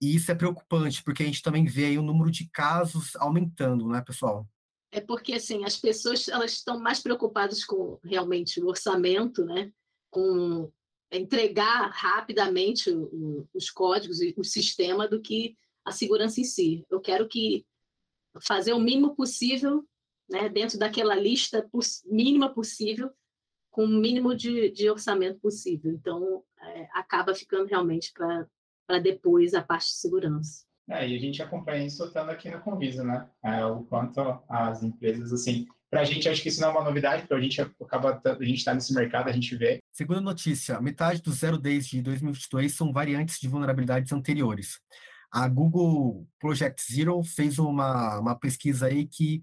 E 0.00 0.14
isso 0.16 0.32
é 0.32 0.34
preocupante, 0.34 1.02
porque 1.04 1.22
a 1.22 1.26
gente 1.26 1.42
também 1.42 1.66
vê 1.66 1.86
aí 1.86 1.98
o 1.98 2.02
número 2.02 2.30
de 2.30 2.48
casos 2.48 3.14
aumentando, 3.16 3.86
né, 3.88 4.00
pessoal? 4.00 4.48
É 4.92 5.00
porque 5.00 5.34
assim 5.34 5.64
as 5.64 5.76
pessoas 5.76 6.28
elas 6.28 6.52
estão 6.52 6.78
mais 6.78 7.00
preocupadas 7.00 7.64
com 7.64 7.98
realmente 8.02 8.60
o 8.60 8.66
orçamento, 8.66 9.44
né? 9.44 9.72
Com 10.10 10.70
entregar 11.12 11.90
rapidamente 11.90 12.90
o, 12.90 13.48
os 13.54 13.70
códigos 13.70 14.20
e 14.20 14.34
o 14.36 14.44
sistema 14.44 15.08
do 15.08 15.20
que 15.20 15.56
a 15.84 15.92
segurança 15.92 16.40
em 16.40 16.44
si. 16.44 16.84
Eu 16.90 17.00
quero 17.00 17.28
que 17.28 17.64
fazer 18.40 18.72
o 18.72 18.80
mínimo 18.80 19.14
possível, 19.14 19.84
né? 20.28 20.48
Dentro 20.48 20.78
daquela 20.78 21.14
lista 21.14 21.68
mínima 22.06 22.52
possível, 22.52 23.10
com 23.70 23.84
o 23.84 23.88
mínimo 23.88 24.34
de, 24.34 24.70
de 24.70 24.90
orçamento 24.90 25.38
possível. 25.40 25.92
Então 25.92 26.44
é, 26.60 26.88
acaba 26.92 27.34
ficando 27.34 27.66
realmente 27.66 28.12
para 28.12 28.98
depois 28.98 29.54
a 29.54 29.62
parte 29.62 29.86
de 29.86 29.94
segurança. 29.94 30.64
É, 30.90 31.08
e 31.08 31.16
a 31.16 31.20
gente 31.20 31.40
acompanha 31.40 31.86
isso 31.86 32.04
estando 32.04 32.30
aqui 32.30 32.50
no 32.50 32.60
Convisa, 32.60 33.04
né? 33.04 33.26
É, 33.44 33.64
o 33.64 33.84
quanto 33.84 34.20
as 34.48 34.82
empresas, 34.82 35.32
assim, 35.32 35.66
para 35.88 36.00
a 36.00 36.04
gente, 36.04 36.28
acho 36.28 36.42
que 36.42 36.48
isso 36.48 36.60
não 36.60 36.68
é 36.68 36.72
uma 36.72 36.84
novidade, 36.84 37.22
porque 37.22 37.34
a 37.34 37.40
gente 37.40 37.60
acaba, 37.60 38.20
a 38.24 38.44
gente 38.44 38.58
está 38.58 38.74
nesse 38.74 38.92
mercado, 38.92 39.28
a 39.28 39.32
gente 39.32 39.56
vê. 39.56 39.78
Segunda 39.92 40.20
notícia, 40.20 40.80
metade 40.80 41.22
dos 41.22 41.36
zero 41.38 41.58
days 41.58 41.86
de 41.86 42.02
2022 42.02 42.74
são 42.74 42.92
variantes 42.92 43.38
de 43.40 43.48
vulnerabilidades 43.48 44.12
anteriores. 44.12 44.78
a 45.32 45.48
Google 45.48 46.26
Project 46.40 46.82
Zero 46.92 47.22
fez 47.22 47.58
uma, 47.58 48.18
uma 48.18 48.34
pesquisa 48.36 48.86
aí 48.86 49.06
que 49.06 49.42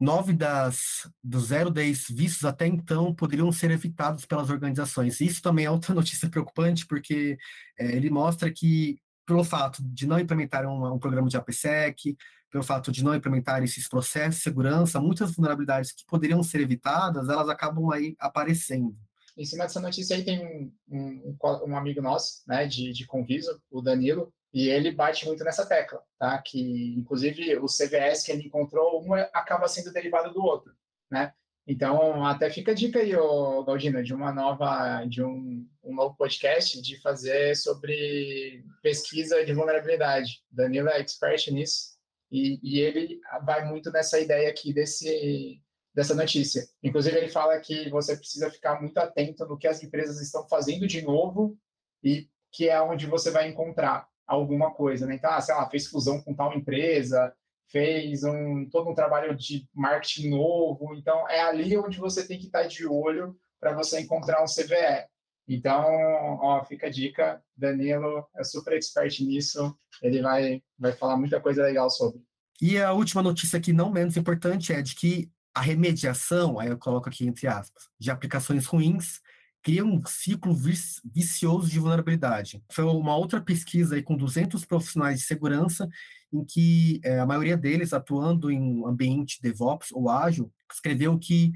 nove 0.00 0.32
das 0.32 1.10
dos 1.22 1.48
010 1.48 2.06
vistos 2.10 2.44
até 2.44 2.66
então 2.66 3.14
poderiam 3.14 3.50
ser 3.50 3.70
evitados 3.70 4.24
pelas 4.26 4.50
organizações. 4.50 5.20
Isso 5.20 5.42
também 5.42 5.64
é 5.64 5.70
outra 5.70 5.94
notícia 5.94 6.28
preocupante, 6.28 6.86
porque 6.86 7.36
é, 7.78 7.96
ele 7.96 8.10
mostra 8.10 8.52
que, 8.52 8.98
pelo 9.26 9.44
fato 9.44 9.82
de 9.82 10.06
não 10.06 10.18
implementar 10.18 10.64
um, 10.66 10.94
um, 10.94 10.98
programa 10.98 11.28
de 11.28 11.36
APSEC, 11.36 12.16
pelo 12.50 12.62
fato 12.62 12.92
de 12.92 13.04
não 13.04 13.14
implementar 13.14 13.62
esses 13.62 13.88
processos 13.88 14.36
de 14.36 14.42
segurança, 14.42 15.00
muitas 15.00 15.34
vulnerabilidades 15.34 15.92
que 15.92 16.06
poderiam 16.06 16.42
ser 16.42 16.60
evitadas, 16.60 17.28
elas 17.28 17.48
acabam 17.48 17.90
aí 17.90 18.14
aparecendo. 18.18 18.96
Em 19.36 19.44
cima 19.44 19.64
dessa 19.64 19.80
notícia 19.80 20.16
aí 20.16 20.24
tem 20.24 20.40
um, 20.40 20.72
um, 20.88 21.36
um 21.68 21.76
amigo 21.76 22.00
nosso, 22.00 22.42
né, 22.46 22.66
de, 22.66 22.92
de 22.92 23.04
Conviso, 23.04 23.60
o 23.70 23.82
Danilo, 23.82 24.32
e 24.54 24.70
ele 24.70 24.90
bate 24.90 25.26
muito 25.26 25.44
nessa 25.44 25.66
tecla, 25.66 26.00
tá? 26.18 26.38
Que, 26.38 26.94
inclusive, 26.96 27.58
o 27.58 27.66
CVS 27.66 28.24
que 28.24 28.32
ele 28.32 28.46
encontrou, 28.46 29.04
um 29.04 29.12
acaba 29.12 29.68
sendo 29.68 29.92
derivado 29.92 30.32
do 30.32 30.42
outro, 30.42 30.72
né? 31.10 31.34
Então, 31.66 32.24
até 32.24 32.48
fica 32.48 32.70
a 32.70 32.74
dica 32.74 33.00
aí, 33.00 33.14
ô, 33.14 33.62
Galdina, 33.64 34.02
de 34.02 34.14
uma 34.14 34.32
nova, 34.32 35.04
de 35.04 35.22
um, 35.22 35.68
um 35.86 35.94
novo 35.94 36.16
podcast 36.16 36.80
de 36.82 37.00
fazer 37.00 37.56
sobre 37.56 38.64
pesquisa 38.82 39.44
de 39.44 39.54
vulnerabilidade. 39.54 40.42
Danilo 40.50 40.88
é 40.88 41.00
expert 41.00 41.48
nisso 41.50 41.96
e, 42.30 42.58
e 42.62 42.80
ele 42.80 43.20
vai 43.44 43.64
muito 43.64 43.90
nessa 43.90 44.18
ideia 44.18 44.50
aqui 44.50 44.72
desse, 44.72 45.62
dessa 45.94 46.14
notícia. 46.14 46.66
Inclusive, 46.82 47.16
ele 47.16 47.28
fala 47.28 47.58
que 47.60 47.88
você 47.88 48.16
precisa 48.16 48.50
ficar 48.50 48.80
muito 48.80 48.98
atento 48.98 49.46
no 49.46 49.56
que 49.56 49.68
as 49.68 49.82
empresas 49.82 50.20
estão 50.20 50.46
fazendo 50.48 50.86
de 50.86 51.02
novo 51.02 51.56
e 52.02 52.28
que 52.52 52.68
é 52.68 52.80
onde 52.82 53.06
você 53.06 53.30
vai 53.30 53.48
encontrar 53.48 54.08
alguma 54.26 54.74
coisa, 54.74 55.06
né? 55.06 55.14
Então, 55.14 55.30
ah, 55.30 55.40
sei 55.40 55.54
lá, 55.54 55.68
fez 55.70 55.86
fusão 55.86 56.20
com 56.20 56.34
tal 56.34 56.52
empresa, 56.52 57.32
fez 57.68 58.24
um 58.24 58.68
todo 58.68 58.90
um 58.90 58.94
trabalho 58.94 59.36
de 59.36 59.68
marketing 59.72 60.30
novo, 60.30 60.94
então 60.94 61.28
é 61.28 61.40
ali 61.40 61.76
onde 61.76 61.98
você 61.98 62.26
tem 62.26 62.38
que 62.38 62.46
estar 62.46 62.64
de 62.64 62.86
olho 62.86 63.36
para 63.60 63.72
você 63.72 64.00
encontrar 64.00 64.42
um 64.42 64.46
CVE. 64.46 65.06
Então, 65.48 65.84
ó, 66.40 66.64
fica 66.64 66.88
a 66.88 66.90
dica, 66.90 67.42
Danilo 67.56 68.26
é 68.36 68.42
super 68.42 68.74
expert 68.74 69.20
nisso, 69.20 69.76
ele 70.02 70.20
vai 70.20 70.62
vai 70.78 70.92
falar 70.92 71.16
muita 71.16 71.40
coisa 71.40 71.62
legal 71.62 71.88
sobre. 71.88 72.20
E 72.60 72.78
a 72.78 72.92
última 72.92 73.22
notícia 73.22 73.60
que 73.60 73.72
não 73.72 73.92
menos 73.92 74.16
importante 74.16 74.72
é 74.72 74.82
de 74.82 74.94
que 74.94 75.30
a 75.54 75.60
remediação, 75.60 76.58
aí 76.58 76.68
eu 76.68 76.78
coloco 76.78 77.08
aqui 77.08 77.26
entre 77.26 77.46
aspas, 77.46 77.88
de 77.98 78.10
aplicações 78.10 78.66
ruins 78.66 79.20
cria 79.66 79.84
um 79.84 80.00
ciclo 80.06 80.54
vicioso 81.12 81.68
de 81.68 81.80
vulnerabilidade. 81.80 82.62
Foi 82.70 82.84
uma 82.84 83.16
outra 83.16 83.40
pesquisa 83.40 83.96
aí 83.96 84.02
com 84.02 84.16
200 84.16 84.64
profissionais 84.64 85.18
de 85.18 85.26
segurança, 85.26 85.88
em 86.32 86.44
que 86.44 87.00
é, 87.02 87.18
a 87.18 87.26
maioria 87.26 87.56
deles, 87.56 87.92
atuando 87.92 88.48
em 88.48 88.84
ambiente 88.86 89.42
DevOps 89.42 89.90
ou 89.90 90.08
ágil, 90.08 90.52
escreveu 90.72 91.18
que 91.18 91.50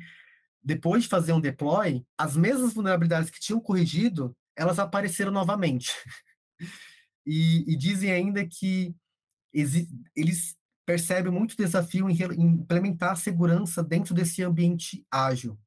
depois 0.62 1.04
de 1.04 1.08
fazer 1.08 1.32
um 1.32 1.40
deploy, 1.40 2.04
as 2.16 2.36
mesmas 2.36 2.74
vulnerabilidades 2.74 3.30
que 3.30 3.40
tinham 3.40 3.60
corrigido, 3.60 4.36
elas 4.56 4.78
apareceram 4.78 5.32
novamente. 5.32 5.92
e, 7.26 7.72
e, 7.72 7.76
dizem 7.76 8.12
ainda 8.12 8.46
que 8.46 8.94
eles 10.14 10.56
percebem 10.86 11.32
muito 11.32 11.56
desafio 11.56 12.10
em, 12.10 12.14
em 12.14 12.46
implementar 12.46 13.12
a 13.12 13.16
segurança 13.16 13.82
dentro 13.82 14.14
desse 14.14 14.42
ambiente 14.42 15.04
ágil. 15.10 15.58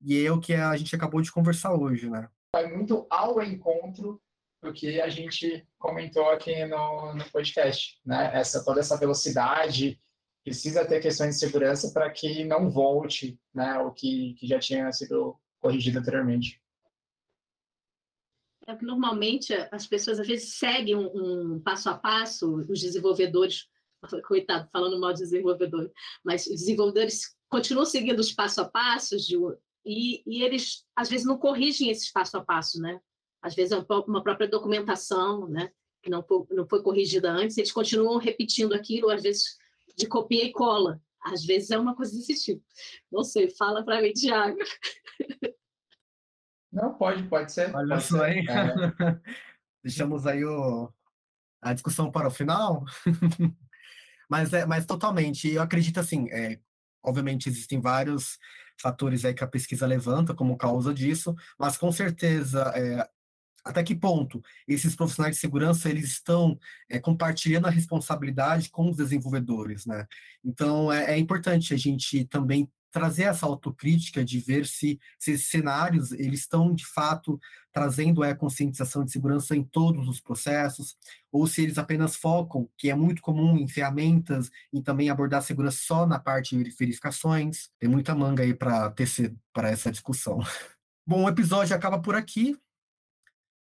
E 0.00 0.24
é 0.24 0.32
o 0.32 0.40
que 0.40 0.54
a 0.54 0.76
gente 0.76 0.94
acabou 0.96 1.20
de 1.20 1.30
conversar 1.30 1.74
hoje, 1.74 2.10
né? 2.10 2.28
Vai 2.54 2.66
muito 2.66 3.06
ao 3.08 3.40
encontro 3.42 4.20
do 4.60 4.72
que 4.72 5.00
a 5.00 5.08
gente 5.08 5.66
comentou 5.78 6.28
aqui 6.30 6.64
no, 6.66 7.14
no 7.14 7.24
podcast, 7.30 8.00
né? 8.04 8.30
Essa, 8.34 8.64
toda 8.64 8.80
essa 8.80 8.96
velocidade, 8.96 10.00
precisa 10.44 10.84
ter 10.84 11.00
questões 11.00 11.34
de 11.34 11.40
segurança 11.40 11.92
para 11.92 12.10
que 12.10 12.44
não 12.44 12.70
volte 12.70 13.38
né, 13.54 13.78
o 13.78 13.92
que, 13.92 14.34
que 14.34 14.46
já 14.46 14.58
tinha 14.58 14.90
sido 14.92 15.38
corrigido 15.60 15.98
anteriormente. 15.98 16.60
É 18.66 18.76
que 18.76 18.84
normalmente 18.84 19.52
as 19.72 19.86
pessoas 19.86 20.20
às 20.20 20.26
vezes 20.26 20.54
seguem 20.54 20.96
um, 20.96 21.54
um, 21.54 21.60
passo 21.60 21.90
a 21.90 21.94
passo, 21.94 22.56
os 22.56 22.80
desenvolvedores, 22.80 23.68
coitado, 24.26 24.68
falando 24.72 25.00
mal 25.00 25.12
de 25.12 25.20
desenvolvedor, 25.20 25.90
mas 26.24 26.46
os 26.46 26.60
desenvolvedores 26.60 27.36
continuam 27.48 27.84
seguindo 27.84 28.18
os 28.20 28.32
passo 28.32 28.60
a 28.60 28.64
passos 28.64 29.26
de, 29.26 29.36
e, 29.84 30.22
e 30.26 30.42
eles, 30.42 30.84
às 30.94 31.08
vezes, 31.08 31.26
não 31.26 31.38
corrigem 31.38 31.90
esse 31.90 32.12
passo 32.12 32.36
a 32.36 32.44
passo, 32.44 32.80
né? 32.80 33.00
Às 33.40 33.54
vezes, 33.54 33.72
é 33.72 33.84
uma 34.06 34.22
própria 34.22 34.48
documentação, 34.48 35.48
né? 35.48 35.72
Que 36.02 36.10
não 36.10 36.24
não 36.50 36.66
foi 36.66 36.82
corrigida 36.82 37.30
antes, 37.30 37.58
eles 37.58 37.72
continuam 37.72 38.18
repetindo 38.18 38.74
aquilo, 38.74 39.10
às 39.10 39.22
vezes, 39.22 39.56
de 39.96 40.06
copia 40.06 40.44
e 40.44 40.52
cola. 40.52 41.00
Às 41.24 41.44
vezes 41.44 41.70
é 41.70 41.78
uma 41.78 41.94
coisa 41.94 42.12
desse 42.12 42.34
tipo. 42.42 42.64
Não 43.10 43.22
sei, 43.22 43.50
fala 43.50 43.84
para 43.84 44.02
mim, 44.02 44.12
Tiago. 44.12 44.58
Não, 46.72 46.94
pode, 46.94 47.22
pode 47.24 47.52
ser. 47.52 47.74
Olha 47.74 48.00
só 48.00 48.24
aí. 48.24 48.38
É. 48.38 48.42
Deixamos 49.84 50.26
aí 50.26 50.44
o, 50.44 50.92
a 51.60 51.72
discussão 51.72 52.10
para 52.10 52.28
o 52.28 52.30
final. 52.30 52.84
mas, 54.28 54.52
é, 54.52 54.64
mas 54.64 54.86
totalmente, 54.86 55.50
eu 55.50 55.62
acredito 55.62 56.00
assim, 56.00 56.28
é, 56.30 56.58
obviamente 57.02 57.48
existem 57.48 57.80
vários 57.80 58.38
fatores 58.80 59.24
aí 59.24 59.34
que 59.34 59.44
a 59.44 59.48
pesquisa 59.48 59.86
levanta 59.86 60.34
como 60.34 60.56
causa 60.56 60.94
disso, 60.94 61.34
mas 61.58 61.76
com 61.76 61.92
certeza 61.92 62.72
é, 62.74 63.08
até 63.64 63.82
que 63.82 63.94
ponto 63.94 64.42
esses 64.66 64.94
profissionais 64.96 65.36
de 65.36 65.40
segurança 65.40 65.88
eles 65.88 66.10
estão 66.10 66.58
é, 66.88 66.98
compartilhando 66.98 67.66
a 67.66 67.70
responsabilidade 67.70 68.70
com 68.70 68.90
os 68.90 68.96
desenvolvedores, 68.96 69.86
né? 69.86 70.06
Então 70.44 70.92
é, 70.92 71.14
é 71.14 71.18
importante 71.18 71.72
a 71.74 71.76
gente 71.76 72.24
também 72.24 72.68
trazer 72.92 73.22
essa 73.22 73.46
autocrítica 73.46 74.22
de 74.22 74.38
ver 74.38 74.66
se, 74.66 75.00
se 75.18 75.32
esses 75.32 75.48
cenários 75.48 76.12
eles 76.12 76.40
estão 76.40 76.74
de 76.74 76.86
fato 76.86 77.40
trazendo 77.72 78.22
a 78.22 78.34
conscientização 78.34 79.02
de 79.02 79.10
segurança 79.10 79.56
em 79.56 79.64
todos 79.64 80.06
os 80.06 80.20
processos, 80.20 80.94
ou 81.32 81.46
se 81.46 81.62
eles 81.62 81.78
apenas 81.78 82.14
focam, 82.14 82.68
que 82.76 82.90
é 82.90 82.94
muito 82.94 83.22
comum 83.22 83.56
em 83.56 83.66
ferramentas, 83.66 84.50
e 84.70 84.82
também 84.82 85.08
abordar 85.08 85.42
segurança 85.42 85.78
só 85.80 86.06
na 86.06 86.18
parte 86.18 86.54
de 86.54 86.70
verificações. 86.70 87.70
Tem 87.80 87.88
muita 87.88 88.14
manga 88.14 88.42
aí 88.42 88.52
para 88.52 88.90
tecer 88.90 89.34
para 89.54 89.70
essa 89.70 89.90
discussão. 89.90 90.38
Bom, 91.06 91.24
o 91.24 91.28
episódio 91.28 91.74
acaba 91.74 91.98
por 91.98 92.14
aqui. 92.14 92.58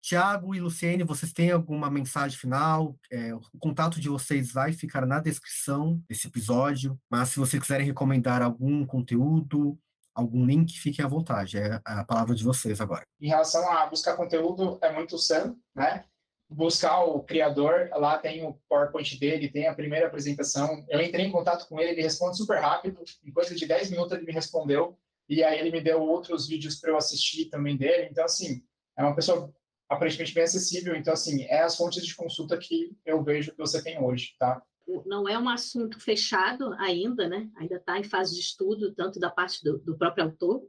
Tiago 0.03 0.55
e 0.55 0.61
Luciene, 0.61 1.03
vocês 1.03 1.33
têm 1.33 1.51
alguma 1.51 1.91
mensagem 1.91 2.39
final? 2.39 2.97
É, 3.11 3.35
o 3.35 3.41
contato 3.59 4.01
de 4.01 4.09
vocês 4.09 4.53
vai 4.53 4.73
ficar 4.73 5.05
na 5.05 5.21
descrição 5.21 6.03
desse 6.09 6.29
episódio, 6.29 6.99
mas 7.11 7.31
se 7.31 7.39
vocês 7.39 7.61
quiserem 7.61 7.87
recomendar 7.87 8.41
algum 8.41 8.87
conteúdo, 8.87 9.79
algum 10.15 10.45
link, 10.45 10.79
fiquem 10.79 11.05
à 11.05 11.09
vontade. 11.09 11.59
É 11.59 11.81
a 11.85 12.05
palavra 12.05 12.35
de 12.35 12.43
vocês 12.43 12.81
agora. 12.81 13.05
Em 13.21 13.29
relação 13.29 13.71
a 13.71 13.87
buscar 13.87 14.17
conteúdo, 14.17 14.79
é 14.83 14.93
muito 14.93 15.19
Sam, 15.19 15.57
né? 15.75 16.05
Buscar 16.51 17.05
o 17.05 17.21
criador, 17.23 17.91
lá 17.93 18.19
tem 18.19 18.45
o 18.45 18.59
PowerPoint 18.69 19.19
dele, 19.19 19.51
tem 19.51 19.67
a 19.67 19.75
primeira 19.75 20.07
apresentação. 20.07 20.85
Eu 20.89 21.01
entrei 21.03 21.27
em 21.27 21.31
contato 21.31 21.69
com 21.69 21.79
ele, 21.79 21.91
ele 21.91 22.03
responde 22.03 22.37
super 22.37 22.59
rápido, 22.59 23.03
em 23.23 23.31
coisa 23.31 23.55
de 23.55 23.67
10 23.67 23.91
minutos 23.91 24.13
ele 24.13 24.25
me 24.25 24.33
respondeu, 24.33 24.99
e 25.29 25.45
aí 25.45 25.59
ele 25.59 25.71
me 25.71 25.83
deu 25.83 26.01
outros 26.01 26.49
vídeos 26.49 26.77
para 26.77 26.91
eu 26.91 26.97
assistir 26.97 27.47
também 27.47 27.77
dele. 27.77 28.09
Então, 28.11 28.25
assim, 28.25 28.63
é 28.97 29.05
uma 29.05 29.15
pessoa 29.15 29.53
aparentemente 29.89 30.35
bem 30.35 30.45
acessível. 30.45 30.95
Então, 30.95 31.13
assim, 31.13 31.45
é 31.45 31.63
as 31.63 31.77
fontes 31.77 32.05
de 32.05 32.15
consulta 32.15 32.57
que 32.59 32.97
eu 33.05 33.23
vejo 33.23 33.53
que 33.53 33.59
você 33.59 33.83
tem 33.83 34.03
hoje, 34.03 34.35
tá? 34.39 34.63
Não 35.05 35.29
é 35.29 35.39
um 35.39 35.49
assunto 35.49 36.01
fechado 36.01 36.73
ainda, 36.75 37.29
né? 37.29 37.51
Ainda 37.57 37.77
está 37.77 37.99
em 37.99 38.05
fase 38.05 38.35
de 38.35 38.41
estudo, 38.41 38.95
tanto 38.95 39.21
da 39.21 39.31
parte 39.31 39.63
do, 39.63 39.79
do 39.79 39.97
próprio 39.97 40.25
autor, 40.25 40.67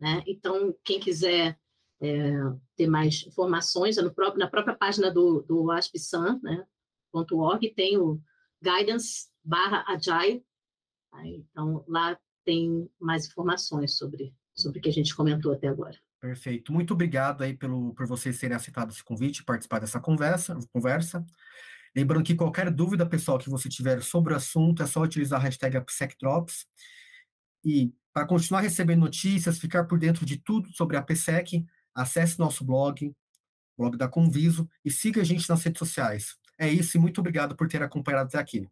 né? 0.00 0.22
Então, 0.26 0.74
quem 0.84 0.98
quiser 0.98 1.58
é, 2.00 2.32
ter 2.76 2.88
mais 2.88 3.24
informações, 3.26 3.98
é 3.98 4.08
próprio, 4.10 4.38
na 4.38 4.50
própria 4.50 4.76
página 4.76 5.10
do, 5.10 5.42
do 5.42 5.70
ASPSAN, 5.70 6.40
né? 6.42 6.66
.org, 7.14 7.74
tem 7.74 7.98
o 7.98 8.20
guidance 8.60 9.28
barra 9.44 9.84
agile, 9.86 10.42
então 11.24 11.84
lá 11.86 12.18
tem 12.44 12.90
mais 12.98 13.26
informações 13.26 13.96
sobre, 13.96 14.34
sobre 14.54 14.78
o 14.78 14.82
que 14.82 14.88
a 14.88 14.92
gente 14.92 15.14
comentou 15.14 15.52
até 15.52 15.68
agora. 15.68 15.96
Perfeito. 16.22 16.72
Muito 16.72 16.94
obrigado 16.94 17.42
aí 17.42 17.52
pelo, 17.52 17.92
por 17.94 18.06
vocês 18.06 18.38
terem 18.38 18.54
aceitado 18.54 18.92
esse 18.92 19.02
convite 19.02 19.38
e 19.38 19.44
participar 19.44 19.80
dessa 19.80 19.98
conversa, 19.98 20.56
conversa. 20.72 21.26
Lembrando 21.96 22.22
que 22.22 22.36
qualquer 22.36 22.70
dúvida, 22.70 23.04
pessoal, 23.04 23.38
que 23.38 23.50
você 23.50 23.68
tiver 23.68 24.00
sobre 24.04 24.32
o 24.32 24.36
assunto, 24.36 24.84
é 24.84 24.86
só 24.86 25.02
utilizar 25.02 25.40
a 25.40 25.42
hashtag 25.42 25.76
AppSecDrops. 25.76 26.64
E 27.64 27.92
para 28.14 28.24
continuar 28.24 28.60
recebendo 28.60 29.00
notícias, 29.00 29.58
ficar 29.58 29.84
por 29.86 29.98
dentro 29.98 30.24
de 30.24 30.36
tudo 30.36 30.72
sobre 30.72 30.96
a 30.96 31.00
AppSec, 31.00 31.66
acesse 31.92 32.38
nosso 32.38 32.64
blog, 32.64 33.12
blog 33.76 33.96
da 33.96 34.06
Conviso, 34.06 34.70
e 34.84 34.92
siga 34.92 35.22
a 35.22 35.24
gente 35.24 35.48
nas 35.48 35.64
redes 35.64 35.80
sociais. 35.80 36.36
É 36.56 36.68
isso 36.68 36.96
e 36.96 37.00
muito 37.00 37.18
obrigado 37.18 37.56
por 37.56 37.66
ter 37.66 37.82
acompanhado 37.82 38.28
até 38.28 38.38
aqui. 38.38 38.68